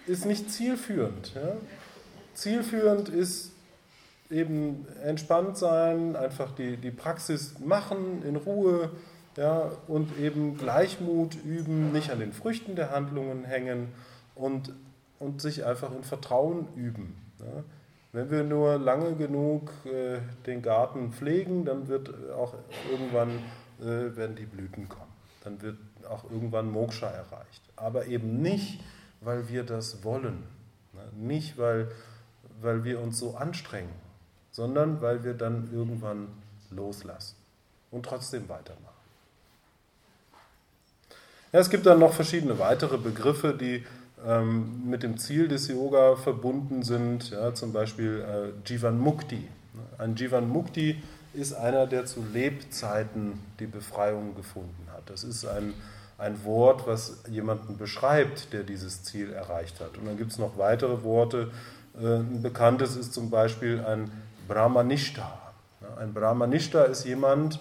ist 0.06 0.26
nicht 0.26 0.52
zielführend. 0.52 1.34
Ja? 1.34 1.54
Zielführend 2.34 3.08
ist 3.08 3.52
eben 4.30 4.86
entspannt 5.02 5.58
sein, 5.58 6.18
einfach 6.18 6.52
die, 6.56 6.76
die 6.76 6.92
Praxis 6.92 7.56
machen 7.60 8.24
in 8.28 8.36
Ruhe 8.36 8.92
ja, 9.38 9.72
und 9.88 10.18
eben 10.18 10.58
Gleichmut 10.58 11.36
üben, 11.36 11.92
nicht 11.92 12.12
an 12.12 12.20
den 12.20 12.34
Früchten 12.34 12.76
der 12.76 12.92
Handlungen 12.92 13.46
hängen 13.46 13.88
und, 14.36 14.74
und 15.20 15.42
sich 15.42 15.66
einfach 15.66 15.94
in 15.94 16.04
Vertrauen 16.04 16.68
üben. 16.76 17.16
Ja? 17.40 17.64
Wenn 18.14 18.30
wir 18.30 18.44
nur 18.44 18.78
lange 18.78 19.16
genug 19.16 19.72
äh, 19.86 20.20
den 20.46 20.62
Garten 20.62 21.14
pflegen, 21.14 21.64
dann 21.64 21.88
wird 21.88 22.14
auch 22.32 22.56
irgendwann 22.92 23.30
äh, 23.80 24.16
werden 24.16 24.36
die 24.36 24.46
Blüten 24.46 24.90
kommen. 24.90 25.12
Dann 25.44 25.62
wird 25.62 25.78
auch 26.10 26.30
irgendwann 26.30 26.70
Moksha 26.70 27.08
erreicht. 27.08 27.62
Aber 27.78 28.08
eben 28.08 28.42
nicht, 28.42 28.82
weil 29.22 29.48
wir 29.48 29.64
das 29.64 30.04
wollen. 30.04 30.44
Ne? 30.94 31.02
Nicht, 31.16 31.58
weil, 31.58 31.90
weil 32.60 32.84
wir 32.84 33.00
uns 33.00 33.18
so 33.18 33.36
anstrengen, 33.36 33.94
sondern 34.52 35.02
weil 35.02 35.24
wir 35.24 35.34
dann 35.34 35.70
irgendwann 35.72 36.28
loslassen 36.70 37.38
und 37.92 38.06
trotzdem 38.06 38.50
weitermachen. 38.50 38.91
Ja, 41.54 41.60
es 41.60 41.70
gibt 41.70 41.86
dann 41.86 42.00
noch 42.00 42.14
verschiedene 42.14 42.60
weitere 42.60 42.98
Begriffe, 42.98 43.54
die 43.54 43.84
ähm, 44.26 44.90
mit 44.90 45.04
dem 45.04 45.18
Ziel 45.18 45.50
des 45.50 45.68
Yoga 45.68 46.16
verbunden 46.16 46.82
sind, 46.84 47.32
ja, 47.32 47.54
zum 47.54 47.74
Beispiel 47.74 48.24
äh, 48.26 48.70
Jivan 48.70 48.98
Mukti. 48.98 49.50
Ein 49.98 50.16
Jivan 50.16 50.48
Mukti 50.48 51.02
ist 51.34 51.54
einer, 51.54 51.88
der 51.88 52.06
zu 52.06 52.24
Lebzeiten 52.34 53.40
die 53.60 53.66
Befreiung 53.66 54.34
gefunden 54.36 54.88
hat. 54.94 55.10
Das 55.10 55.26
ist 55.26 55.46
ein, 55.46 55.74
ein 56.18 56.46
Wort, 56.46 56.88
was 56.88 57.22
jemanden 57.30 57.78
beschreibt, 57.78 58.54
der 58.54 58.64
dieses 58.64 59.04
Ziel 59.04 59.34
erreicht 59.34 59.82
hat. 59.82 59.98
Und 59.98 60.06
dann 60.06 60.18
gibt 60.18 60.32
es 60.32 60.38
noch 60.38 60.58
weitere 60.58 61.04
Worte. 61.04 61.52
Äh, 62.02 62.20
ein 62.20 62.42
bekanntes 62.42 62.96
ist 62.96 63.14
zum 63.14 63.30
Beispiel 63.30 63.84
ein 63.86 64.10
Brahmanishta. 64.48 65.38
Ein 65.98 66.14
Brahmanishta 66.14 66.84
ist 66.84 67.04
jemand, 67.06 67.60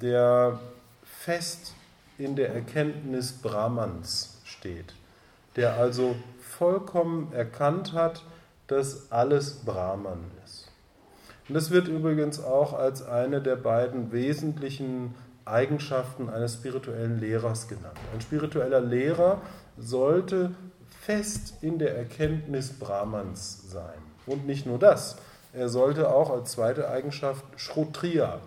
der 0.00 0.58
fest 1.04 1.74
in 2.18 2.36
der 2.36 2.54
Erkenntnis 2.54 3.32
Brahmans 3.32 4.40
steht 4.44 4.94
der 5.56 5.76
also 5.76 6.14
vollkommen 6.40 7.32
erkannt 7.32 7.92
hat, 7.92 8.22
dass 8.66 9.10
alles 9.10 9.64
Brahman 9.64 10.30
ist. 10.44 10.70
Und 11.48 11.54
das 11.54 11.70
wird 11.70 11.88
übrigens 11.88 12.42
auch 12.42 12.72
als 12.72 13.06
eine 13.06 13.40
der 13.40 13.56
beiden 13.56 14.12
wesentlichen 14.12 15.14
Eigenschaften 15.44 16.28
eines 16.28 16.54
spirituellen 16.54 17.18
Lehrers 17.20 17.68
genannt. 17.68 17.98
Ein 18.12 18.20
spiritueller 18.20 18.80
Lehrer 18.80 19.40
sollte 19.78 20.54
fest 21.00 21.54
in 21.60 21.78
der 21.78 21.96
Erkenntnis 21.96 22.78
Brahmans 22.78 23.70
sein. 23.70 23.98
Und 24.26 24.46
nicht 24.46 24.66
nur 24.66 24.78
das, 24.78 25.16
er 25.52 25.68
sollte 25.68 26.10
auch 26.10 26.30
als 26.30 26.52
zweite 26.52 26.90
Eigenschaft 26.90 27.44
Shrotriya 27.56 28.40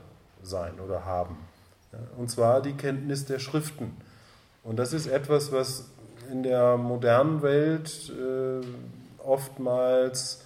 sein 0.44 0.80
oder 0.86 1.06
haben. 1.06 1.38
Und 2.18 2.30
zwar 2.30 2.62
die 2.62 2.74
Kenntnis 2.74 3.26
der 3.26 3.40
Schriften. 3.40 3.98
Und 4.64 4.78
das 4.78 4.94
ist 4.94 5.08
etwas, 5.08 5.52
was 5.52 5.90
in 6.32 6.44
der 6.44 6.78
modernen 6.78 7.42
Welt 7.42 8.12
äh, 8.12 8.62
oftmals 9.24 10.44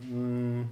mh, 0.00 0.08
hm, 0.08 0.68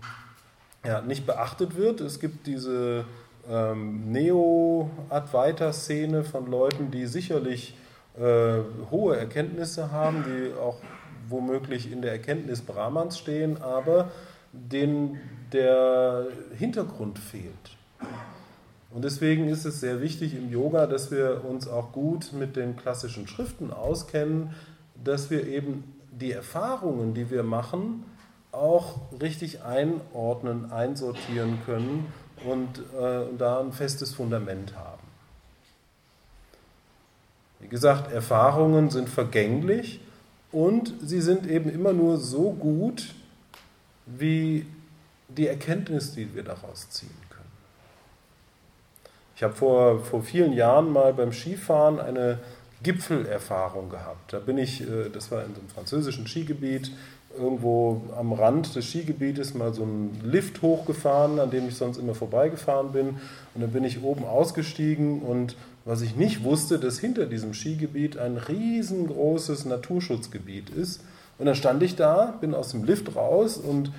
ja, 0.84 1.00
nicht 1.00 1.24
beachtet 1.26 1.76
wird. 1.76 2.00
Es 2.00 2.18
gibt 2.18 2.44
diese 2.46 3.04
ähm, 3.48 4.10
Neo-Advaita-Szene 4.12 6.24
von 6.24 6.50
Leuten, 6.50 6.90
die 6.90 7.06
sicherlich 7.06 7.76
äh, 8.18 8.58
hohe 8.90 9.16
Erkenntnisse 9.16 9.92
haben, 9.92 10.24
die 10.24 10.52
auch 10.58 10.78
womöglich 11.28 11.92
in 11.92 12.02
der 12.02 12.12
Erkenntnis 12.12 12.62
Brahmans 12.62 13.18
stehen, 13.18 13.60
aber 13.60 14.10
denen 14.52 15.20
der 15.52 16.26
Hintergrund 16.56 17.18
fehlt. 17.18 17.77
Und 18.90 19.04
deswegen 19.04 19.48
ist 19.48 19.64
es 19.64 19.80
sehr 19.80 20.00
wichtig 20.00 20.34
im 20.34 20.50
Yoga, 20.50 20.86
dass 20.86 21.10
wir 21.10 21.44
uns 21.44 21.68
auch 21.68 21.92
gut 21.92 22.32
mit 22.32 22.56
den 22.56 22.76
klassischen 22.76 23.28
Schriften 23.28 23.70
auskennen, 23.70 24.54
dass 25.02 25.30
wir 25.30 25.46
eben 25.46 25.84
die 26.10 26.32
Erfahrungen, 26.32 27.14
die 27.14 27.30
wir 27.30 27.42
machen, 27.42 28.04
auch 28.50 29.00
richtig 29.20 29.62
einordnen, 29.62 30.72
einsortieren 30.72 31.58
können 31.66 32.12
und, 32.48 32.78
äh, 32.98 33.26
da 33.36 33.60
ein 33.60 33.72
festes 33.72 34.14
Fundament 34.14 34.74
haben. 34.74 35.02
Wie 37.60 37.68
gesagt, 37.68 38.10
Erfahrungen 38.10 38.90
sind 38.90 39.08
vergänglich 39.08 40.00
und 40.50 40.94
sie 41.02 41.20
sind 41.20 41.46
eben 41.46 41.68
immer 41.70 41.92
nur 41.92 42.16
so 42.16 42.52
gut 42.52 43.14
wie 44.06 44.66
die 45.28 45.46
Erkenntnis, 45.46 46.14
die 46.14 46.34
wir 46.34 46.42
daraus 46.42 46.88
ziehen. 46.88 47.27
Ich 49.38 49.44
habe 49.44 49.54
vor, 49.54 50.00
vor 50.00 50.22
vielen 50.22 50.52
Jahren 50.52 50.92
mal 50.92 51.12
beim 51.14 51.30
Skifahren 51.30 52.00
eine 52.00 52.40
Gipfelerfahrung 52.82 53.88
gehabt. 53.88 54.32
Da 54.32 54.40
bin 54.40 54.58
ich, 54.58 54.80
äh, 54.80 55.10
das 55.12 55.30
war 55.30 55.44
in 55.44 55.54
so 55.54 55.60
einem 55.60 55.68
französischen 55.68 56.26
Skigebiet, 56.26 56.90
irgendwo 57.38 58.02
am 58.16 58.32
Rand 58.32 58.74
des 58.74 58.86
Skigebietes 58.86 59.54
mal 59.54 59.72
so 59.72 59.84
einen 59.84 60.20
Lift 60.24 60.60
hochgefahren, 60.60 61.38
an 61.38 61.52
dem 61.52 61.68
ich 61.68 61.76
sonst 61.76 61.98
immer 61.98 62.16
vorbeigefahren 62.16 62.90
bin. 62.90 63.10
Und 63.54 63.60
dann 63.60 63.70
bin 63.70 63.84
ich 63.84 64.02
oben 64.02 64.24
ausgestiegen 64.24 65.22
und 65.22 65.54
was 65.84 66.02
ich 66.02 66.16
nicht 66.16 66.42
wusste, 66.42 66.80
dass 66.80 66.98
hinter 66.98 67.26
diesem 67.26 67.54
Skigebiet 67.54 68.18
ein 68.18 68.38
riesengroßes 68.38 69.66
Naturschutzgebiet 69.66 70.68
ist. 70.68 71.00
Und 71.38 71.46
dann 71.46 71.54
stand 71.54 71.80
ich 71.84 71.94
da, 71.94 72.34
bin 72.40 72.56
aus 72.56 72.70
dem 72.70 72.82
Lift 72.82 73.14
raus 73.14 73.56
und 73.56 73.92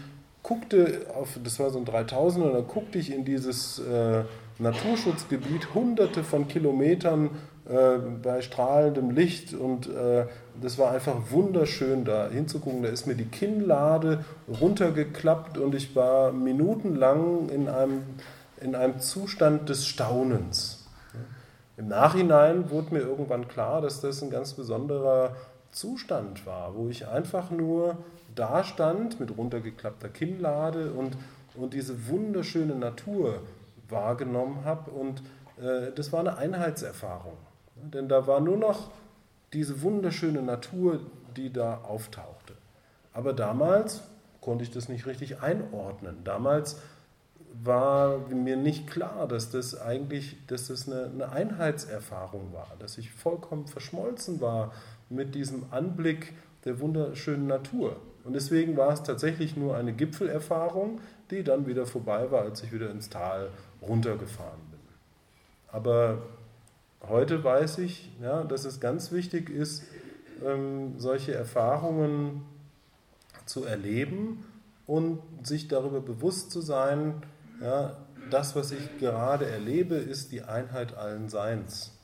guckte 0.43 1.05
auf, 1.15 1.39
das 1.41 1.61
war 1.61 1.69
so 1.69 1.79
ein 1.79 1.85
3000, 1.85 2.43
und 2.43 2.53
dann 2.53 2.67
guckte 2.67 2.99
ich 2.99 3.13
in 3.13 3.23
dieses 3.23 3.79
äh, 3.79 4.23
Naturschutzgebiet, 4.59 5.73
hunderte 5.73 6.23
von 6.23 6.49
Kilometern 6.49 7.29
äh, 7.65 7.97
bei 8.21 8.41
strahlendem 8.41 9.11
Licht 9.11 9.53
und 9.53 9.87
äh, 9.87 10.25
das 10.61 10.77
war 10.77 10.91
einfach 10.91 11.15
wunderschön 11.29 12.03
da 12.03 12.29
hinzugucken. 12.29 12.83
Da 12.83 12.89
ist 12.89 13.07
mir 13.07 13.15
die 13.15 13.25
Kinnlade 13.25 14.25
runtergeklappt 14.59 15.57
und 15.57 15.75
ich 15.75 15.95
war 15.95 16.33
minutenlang 16.33 17.47
in 17.49 17.69
einem, 17.69 18.03
in 18.59 18.75
einem 18.75 18.99
Zustand 18.99 19.69
des 19.69 19.87
Staunens. 19.87 20.87
Im 21.77 21.87
Nachhinein 21.87 22.69
wurde 22.69 22.93
mir 22.93 23.01
irgendwann 23.01 23.47
klar, 23.47 23.81
dass 23.81 24.01
das 24.01 24.21
ein 24.21 24.29
ganz 24.29 24.53
besonderer 24.53 25.37
Zustand 25.71 26.45
war, 26.45 26.75
wo 26.75 26.89
ich 26.89 27.07
einfach 27.07 27.51
nur 27.51 27.97
da 28.35 28.65
stand 28.65 29.21
mit 29.21 29.37
runtergeklappter 29.37 30.09
Kinnlade 30.09 30.91
und, 30.91 31.15
und 31.55 31.73
diese 31.73 32.09
wunderschöne 32.09 32.75
Natur 32.75 33.39
wahrgenommen 33.89 34.65
habe. 34.65 34.91
Und 34.91 35.21
äh, 35.59 35.91
das 35.95 36.11
war 36.11 36.21
eine 36.21 36.37
Einheitserfahrung. 36.37 37.37
Denn 37.75 38.09
da 38.09 38.27
war 38.27 38.39
nur 38.39 38.57
noch 38.57 38.89
diese 39.53 39.81
wunderschöne 39.81 40.41
Natur, 40.41 40.99
die 41.35 41.51
da 41.51 41.81
auftauchte. 41.83 42.53
Aber 43.13 43.33
damals 43.33 44.03
konnte 44.41 44.63
ich 44.63 44.71
das 44.71 44.89
nicht 44.89 45.05
richtig 45.05 45.41
einordnen. 45.41 46.17
Damals 46.23 46.77
war 47.63 48.19
mir 48.29 48.55
nicht 48.55 48.87
klar, 48.87 49.27
dass 49.27 49.49
das 49.49 49.79
eigentlich 49.79 50.37
dass 50.47 50.67
das 50.67 50.87
eine, 50.87 51.05
eine 51.05 51.31
Einheitserfahrung 51.31 52.53
war, 52.53 52.71
dass 52.79 52.97
ich 52.97 53.11
vollkommen 53.11 53.67
verschmolzen 53.67 54.39
war 54.39 54.71
mit 55.09 55.35
diesem 55.35 55.65
Anblick 55.71 56.33
der 56.65 56.79
wunderschönen 56.79 57.47
Natur. 57.47 57.95
Und 58.23 58.33
deswegen 58.33 58.77
war 58.77 58.93
es 58.93 59.03
tatsächlich 59.03 59.57
nur 59.57 59.75
eine 59.75 59.93
Gipfelerfahrung, 59.93 61.01
die 61.31 61.43
dann 61.43 61.67
wieder 61.67 61.85
vorbei 61.85 62.31
war, 62.31 62.41
als 62.43 62.63
ich 62.63 62.71
wieder 62.71 62.91
ins 62.91 63.09
Tal 63.09 63.49
runtergefahren 63.81 64.61
bin. 64.71 64.79
Aber 65.71 66.23
heute 67.07 67.43
weiß 67.43 67.79
ich, 67.79 68.11
ja, 68.21 68.43
dass 68.43 68.65
es 68.65 68.79
ganz 68.79 69.11
wichtig 69.11 69.49
ist, 69.49 69.83
ähm, 70.45 70.99
solche 70.99 71.33
Erfahrungen 71.33 72.45
zu 73.45 73.65
erleben 73.65 74.45
und 74.87 75.19
sich 75.43 75.67
darüber 75.67 76.01
bewusst 76.01 76.51
zu 76.51 76.61
sein, 76.61 77.21
ja, 77.61 77.97
das, 78.29 78.55
was 78.55 78.71
ich 78.71 78.99
gerade 78.99 79.49
erlebe, 79.49 79.95
ist 79.95 80.31
die 80.31 80.43
Einheit 80.43 80.95
allen 80.95 81.29
Seins. 81.29 81.97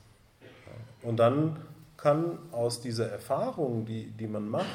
Und 1.02 1.18
dann 1.18 1.56
kann 1.96 2.38
aus 2.52 2.80
dieser 2.80 3.08
Erfahrung, 3.08 3.84
die, 3.86 4.10
die 4.10 4.26
man 4.26 4.48
macht, 4.48 4.66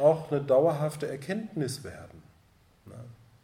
auch 0.00 0.30
eine 0.30 0.40
dauerhafte 0.40 1.08
Erkenntnis 1.08 1.82
werden. 1.84 2.22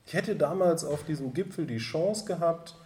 Ich 0.06 0.14
hätte 0.14 0.36
damals 0.36 0.84
auf 0.84 1.04
diesem 1.04 1.32
Gipfel 1.32 1.66
die 1.66 1.78
Chance 1.78 2.26
gehabt, 2.26 2.76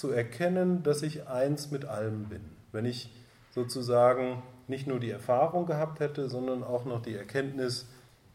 zu 0.00 0.10
erkennen, 0.10 0.82
dass 0.82 1.02
ich 1.02 1.28
eins 1.28 1.70
mit 1.70 1.84
allem 1.84 2.24
bin. 2.24 2.40
Wenn 2.72 2.86
ich 2.86 3.10
sozusagen 3.54 4.42
nicht 4.66 4.86
nur 4.86 4.98
die 4.98 5.10
Erfahrung 5.10 5.66
gehabt 5.66 6.00
hätte, 6.00 6.30
sondern 6.30 6.64
auch 6.64 6.86
noch 6.86 7.02
die 7.02 7.14
Erkenntnis, 7.14 7.86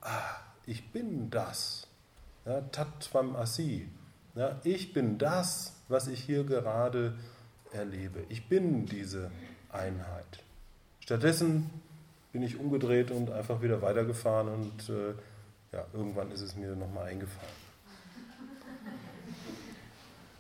ah, 0.01 0.35
ich 0.67 0.91
bin 0.91 1.31
das. 1.31 1.87
Ja, 2.45 2.61
Tatvam 2.61 3.35
Asi. 3.35 3.89
Ja, 4.35 4.59
ich 4.63 4.93
bin 4.93 5.17
das, 5.17 5.73
was 5.87 6.07
ich 6.07 6.21
hier 6.21 6.43
gerade 6.43 7.15
erlebe. 7.71 8.23
Ich 8.29 8.47
bin 8.47 8.85
diese 8.85 9.31
Einheit. 9.71 10.43
Stattdessen 10.99 11.69
bin 12.31 12.43
ich 12.43 12.59
umgedreht 12.59 13.09
und 13.09 13.31
einfach 13.31 13.61
wieder 13.61 13.81
weitergefahren 13.81 14.49
und 14.49 14.89
äh, 14.89 15.13
ja, 15.71 15.85
irgendwann 15.93 16.31
ist 16.31 16.41
es 16.41 16.55
mir 16.55 16.75
nochmal 16.75 17.05
eingefallen. 17.07 17.64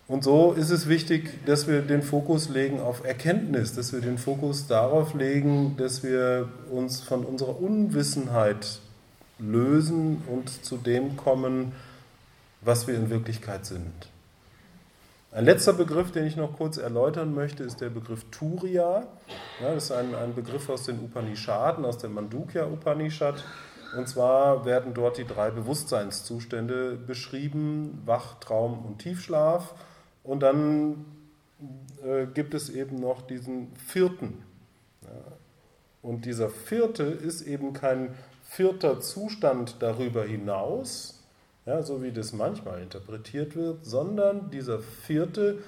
Und 0.07 0.23
so 0.23 0.53
ist 0.53 0.69
es 0.69 0.87
wichtig, 0.87 1.45
dass 1.45 1.67
wir 1.67 1.81
den 1.81 2.03
Fokus 2.03 2.49
legen 2.49 2.79
auf 2.79 3.03
Erkenntnis, 3.03 3.73
dass 3.73 3.91
wir 3.91 4.01
den 4.01 4.19
Fokus 4.19 4.67
darauf 4.67 5.15
legen, 5.15 5.75
dass 5.77 6.03
wir 6.03 6.47
uns 6.69 7.01
von 7.01 7.25
unserer 7.25 7.59
Unwissenheit 7.59 8.79
lösen 9.39 10.21
und 10.27 10.63
zu 10.63 10.77
dem 10.77 11.17
kommen, 11.17 11.71
was 12.61 12.87
wir 12.87 12.95
in 12.95 13.09
Wirklichkeit 13.09 13.65
sind. 13.65 13.91
Ein 15.31 15.45
letzter 15.45 15.73
Begriff, 15.73 16.11
den 16.11 16.25
ich 16.25 16.37
noch 16.37 16.55
kurz 16.55 16.77
erläutern 16.77 17.33
möchte, 17.33 17.63
ist 17.63 17.81
der 17.81 17.89
Begriff 17.89 18.25
Turiya. 18.31 19.07
Ja, 19.61 19.73
das 19.73 19.85
ist 19.85 19.91
ein, 19.91 20.15
ein 20.15 20.33
Begriff 20.33 20.69
aus 20.69 20.83
den 20.83 20.99
Upanishaden, 20.99 21.83
aus 21.83 21.97
der 21.97 22.09
Mandukya 22.09 22.67
Upanishad. 22.67 23.43
Und 23.97 24.07
zwar 24.07 24.65
werden 24.65 24.93
dort 24.93 25.17
die 25.17 25.25
drei 25.25 25.49
Bewusstseinszustände 25.49 26.95
beschrieben, 26.95 28.01
Wach, 28.05 28.35
Traum 28.39 28.85
und 28.85 28.99
Tiefschlaf. 28.99 29.73
Und 30.25 30.41
dann 30.41 31.05
äh, 32.03 32.25
gibt 32.25 32.53
es 32.53 32.69
eben 32.69 32.99
noch 32.99 33.21
diesen 33.21 33.73
vierten. 33.75 34.43
Ja. 35.03 35.09
Und 36.01 36.25
dieser 36.25 36.49
vierte 36.49 37.03
ist 37.03 37.41
eben 37.41 37.73
kein 37.73 38.13
vierter 38.43 38.99
Zustand 38.99 39.77
darüber 39.79 40.23
hinaus, 40.23 41.23
ja, 41.65 41.81
so 41.81 42.03
wie 42.03 42.11
das 42.11 42.31
manchmal 42.31 42.81
interpretiert 42.81 43.55
wird, 43.55 43.85
sondern 43.85 44.51
dieser 44.51 44.79
vierte 44.79 45.63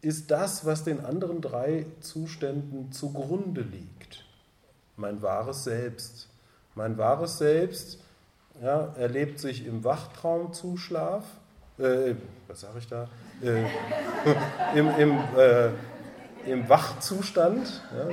ist 0.00 0.30
das, 0.30 0.64
was 0.64 0.84
den 0.84 1.04
anderen 1.04 1.40
drei 1.40 1.86
Zuständen 2.00 2.92
zugrunde 2.92 3.62
liegt. 3.62 4.24
Mein 4.96 5.22
wahres 5.22 5.64
Selbst. 5.64 6.28
Mein 6.74 6.98
wahres 6.98 7.38
Selbst 7.38 7.98
ja, 8.62 8.94
erlebt 8.96 9.40
sich 9.40 9.66
im 9.66 9.82
Wachtraumzuschlaf, 9.82 11.24
äh, 11.78 12.14
was 12.46 12.60
sage 12.60 12.78
ich 12.78 12.86
da? 12.86 13.08
Äh, 13.44 13.64
Im 14.74 14.88
im, 14.98 15.18
äh, 15.36 15.70
im 16.46 16.68
Wachzustand. 16.68 17.82
Ja. 17.94 18.08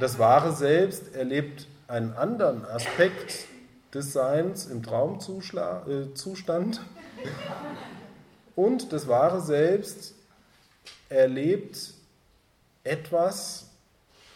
Das 0.00 0.18
wahre 0.18 0.52
Selbst 0.52 1.14
erlebt 1.14 1.66
einen 1.88 2.12
anderen 2.12 2.64
Aspekt 2.66 3.46
des 3.94 4.12
Seins 4.12 4.66
im 4.66 4.82
Traumzustand 4.82 5.88
äh, 6.76 6.80
und 8.54 8.92
das 8.92 9.08
wahre 9.08 9.40
Selbst 9.40 10.14
erlebt 11.08 11.94
etwas, 12.84 13.66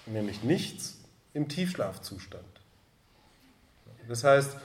nämlich 0.07 0.43
nichts, 0.43 0.97
im 1.35 1.49
Tiefschlafzustand. 1.49 2.45
Das 4.09 4.25
heißt, 4.25 4.57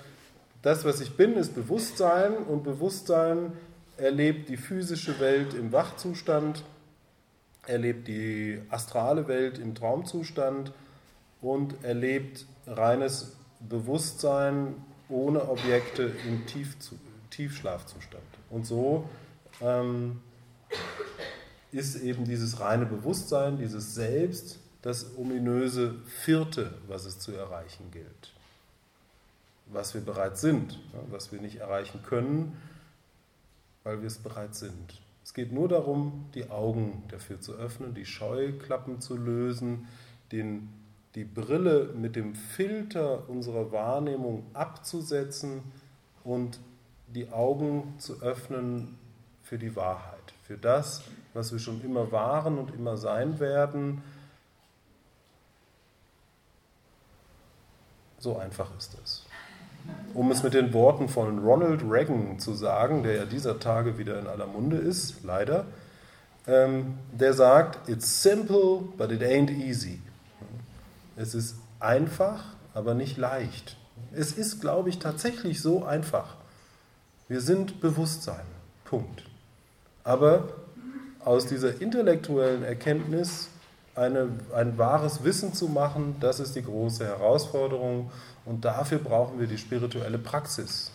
das, 0.61 0.85
was 0.85 1.01
ich 1.01 1.15
bin, 1.15 1.35
ist 1.35 1.53
Bewusstsein 1.55 2.37
und 2.37 2.63
Bewusstsein 2.63 3.53
erlebt 3.99 4.49
die 4.49 4.57
physische 4.57 5.19
Welt 5.19 5.53
im 5.53 5.71
Wachzustand, 5.71 6.63
erlebt 7.67 8.07
die 8.07 8.61
astrale 8.69 9.27
Welt 9.27 9.57
im 9.59 9.75
Traumzustand 9.75 10.71
und 11.41 11.83
erlebt 11.83 12.45
reines 12.67 13.35
Bewusstsein 13.59 14.75
ohne 15.09 15.49
Objekte 15.49 16.11
im 16.27 16.45
Tiefzu 16.45 16.97
Tiefschlafzustand. 17.29 18.23
Und 18.49 18.65
so 18.65 19.07
ähm, 19.61 20.19
ist 21.71 21.95
eben 21.97 22.25
dieses 22.25 22.59
reine 22.59 22.85
Bewusstsein, 22.85 23.57
dieses 23.57 23.95
Selbst, 23.95 24.59
das 24.81 25.17
ominöse 25.17 25.95
Vierte, 26.05 26.73
was 26.87 27.05
es 27.05 27.19
zu 27.19 27.31
erreichen 27.33 27.91
gilt. 27.91 28.33
Was 29.67 29.93
wir 29.93 30.01
bereits 30.01 30.41
sind, 30.41 30.79
was 31.11 31.31
wir 31.31 31.39
nicht 31.39 31.57
erreichen 31.57 32.01
können, 32.03 32.57
weil 33.83 34.01
wir 34.01 34.07
es 34.07 34.17
bereits 34.17 34.59
sind. 34.59 35.01
Es 35.23 35.33
geht 35.33 35.51
nur 35.51 35.67
darum, 35.67 36.25
die 36.33 36.49
Augen 36.49 37.03
dafür 37.09 37.39
zu 37.39 37.53
öffnen, 37.53 37.93
die 37.93 38.05
Scheuklappen 38.05 38.99
zu 38.99 39.15
lösen, 39.15 39.87
den, 40.31 40.69
die 41.15 41.23
Brille 41.23 41.93
mit 41.95 42.15
dem 42.15 42.35
Filter 42.35 43.29
unserer 43.29 43.71
Wahrnehmung 43.71 44.43
abzusetzen 44.53 45.61
und 46.23 46.59
die 47.07 47.31
Augen 47.31 47.95
zu 47.99 48.21
öffnen 48.21 48.97
für 49.43 49.57
die 49.57 49.75
Wahrheit, 49.75 50.33
für 50.43 50.57
das, 50.57 51.03
was 51.33 51.51
wir 51.51 51.59
schon 51.59 51.81
immer 51.83 52.11
waren 52.11 52.57
und 52.57 52.73
immer 52.73 52.97
sein 52.97 53.39
werden. 53.39 54.01
So 58.19 58.37
einfach 58.37 58.75
ist 58.77 58.97
es. 59.03 59.28
Um 60.13 60.31
es 60.31 60.43
mit 60.43 60.53
den 60.53 60.73
Worten 60.73 61.07
von 61.07 61.39
Ronald 61.39 61.81
Reagan 61.87 62.39
zu 62.39 62.53
sagen, 62.53 63.03
der 63.03 63.15
ja 63.15 63.25
dieser 63.25 63.59
Tage 63.59 63.97
wieder 63.97 64.19
in 64.19 64.27
aller 64.27 64.47
Munde 64.47 64.77
ist, 64.77 65.23
leider, 65.23 65.65
ähm, 66.47 66.97
der 67.11 67.33
sagt, 67.33 67.87
It's 67.87 68.23
simple, 68.23 68.81
but 68.97 69.11
it 69.11 69.21
ain't 69.21 69.51
easy. 69.51 69.99
Es 71.15 71.35
ist 71.35 71.55
einfach, 71.79 72.43
aber 72.73 72.93
nicht 72.93 73.17
leicht. 73.17 73.77
Es 74.13 74.31
ist, 74.31 74.59
glaube 74.61 74.89
ich, 74.89 74.99
tatsächlich 74.99 75.61
so 75.61 75.85
einfach. 75.85 76.35
Wir 77.27 77.41
sind 77.41 77.81
Bewusstsein. 77.81 78.45
Punkt. 78.85 79.23
Aber 80.03 80.49
aus 81.23 81.45
dieser 81.45 81.81
intellektuellen 81.81 82.63
Erkenntnis 82.63 83.49
eine, 83.99 84.29
ein 84.55 84.77
wahres 84.77 85.23
Wissen 85.23 85.53
zu 85.53 85.67
machen, 85.67 86.15
das 86.19 86.39
ist 86.39 86.55
die 86.55 86.63
große 86.63 87.05
Herausforderung. 87.05 88.11
Und 88.45 88.65
dafür 88.65 88.99
brauchen 88.99 89.39
wir 89.39 89.47
die 89.47 89.57
spirituelle 89.57 90.17
Praxis, 90.17 90.91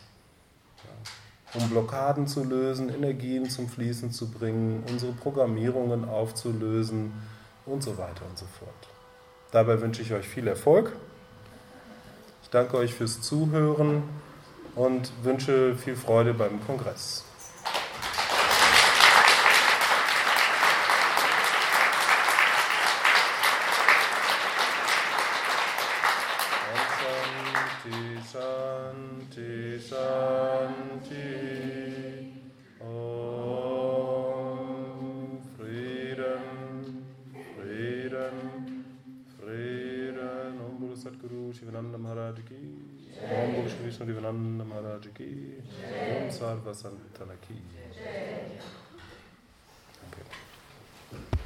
um 1.54 1.68
Blockaden 1.68 2.26
zu 2.26 2.42
lösen, 2.42 2.88
Energien 2.88 3.48
zum 3.48 3.68
Fließen 3.68 4.10
zu 4.10 4.30
bringen, 4.30 4.82
unsere 4.90 5.12
Programmierungen 5.12 6.08
aufzulösen 6.08 7.12
und 7.66 7.82
so 7.82 7.96
weiter 7.98 8.24
und 8.28 8.38
so 8.38 8.46
fort. 8.58 8.88
Dabei 9.52 9.80
wünsche 9.80 10.02
ich 10.02 10.12
euch 10.12 10.26
viel 10.26 10.48
Erfolg. 10.48 10.92
Ich 12.42 12.50
danke 12.50 12.76
euch 12.76 12.94
fürs 12.94 13.20
Zuhören 13.20 14.02
und 14.74 15.12
wünsche 15.22 15.76
viel 15.76 15.94
Freude 15.94 16.34
beim 16.34 16.64
Kongress. 16.66 17.24
کی 45.24 45.56
اوم 46.10 46.28
سر 46.30 46.56
وسن 46.66 46.96
تلکی 47.14 47.60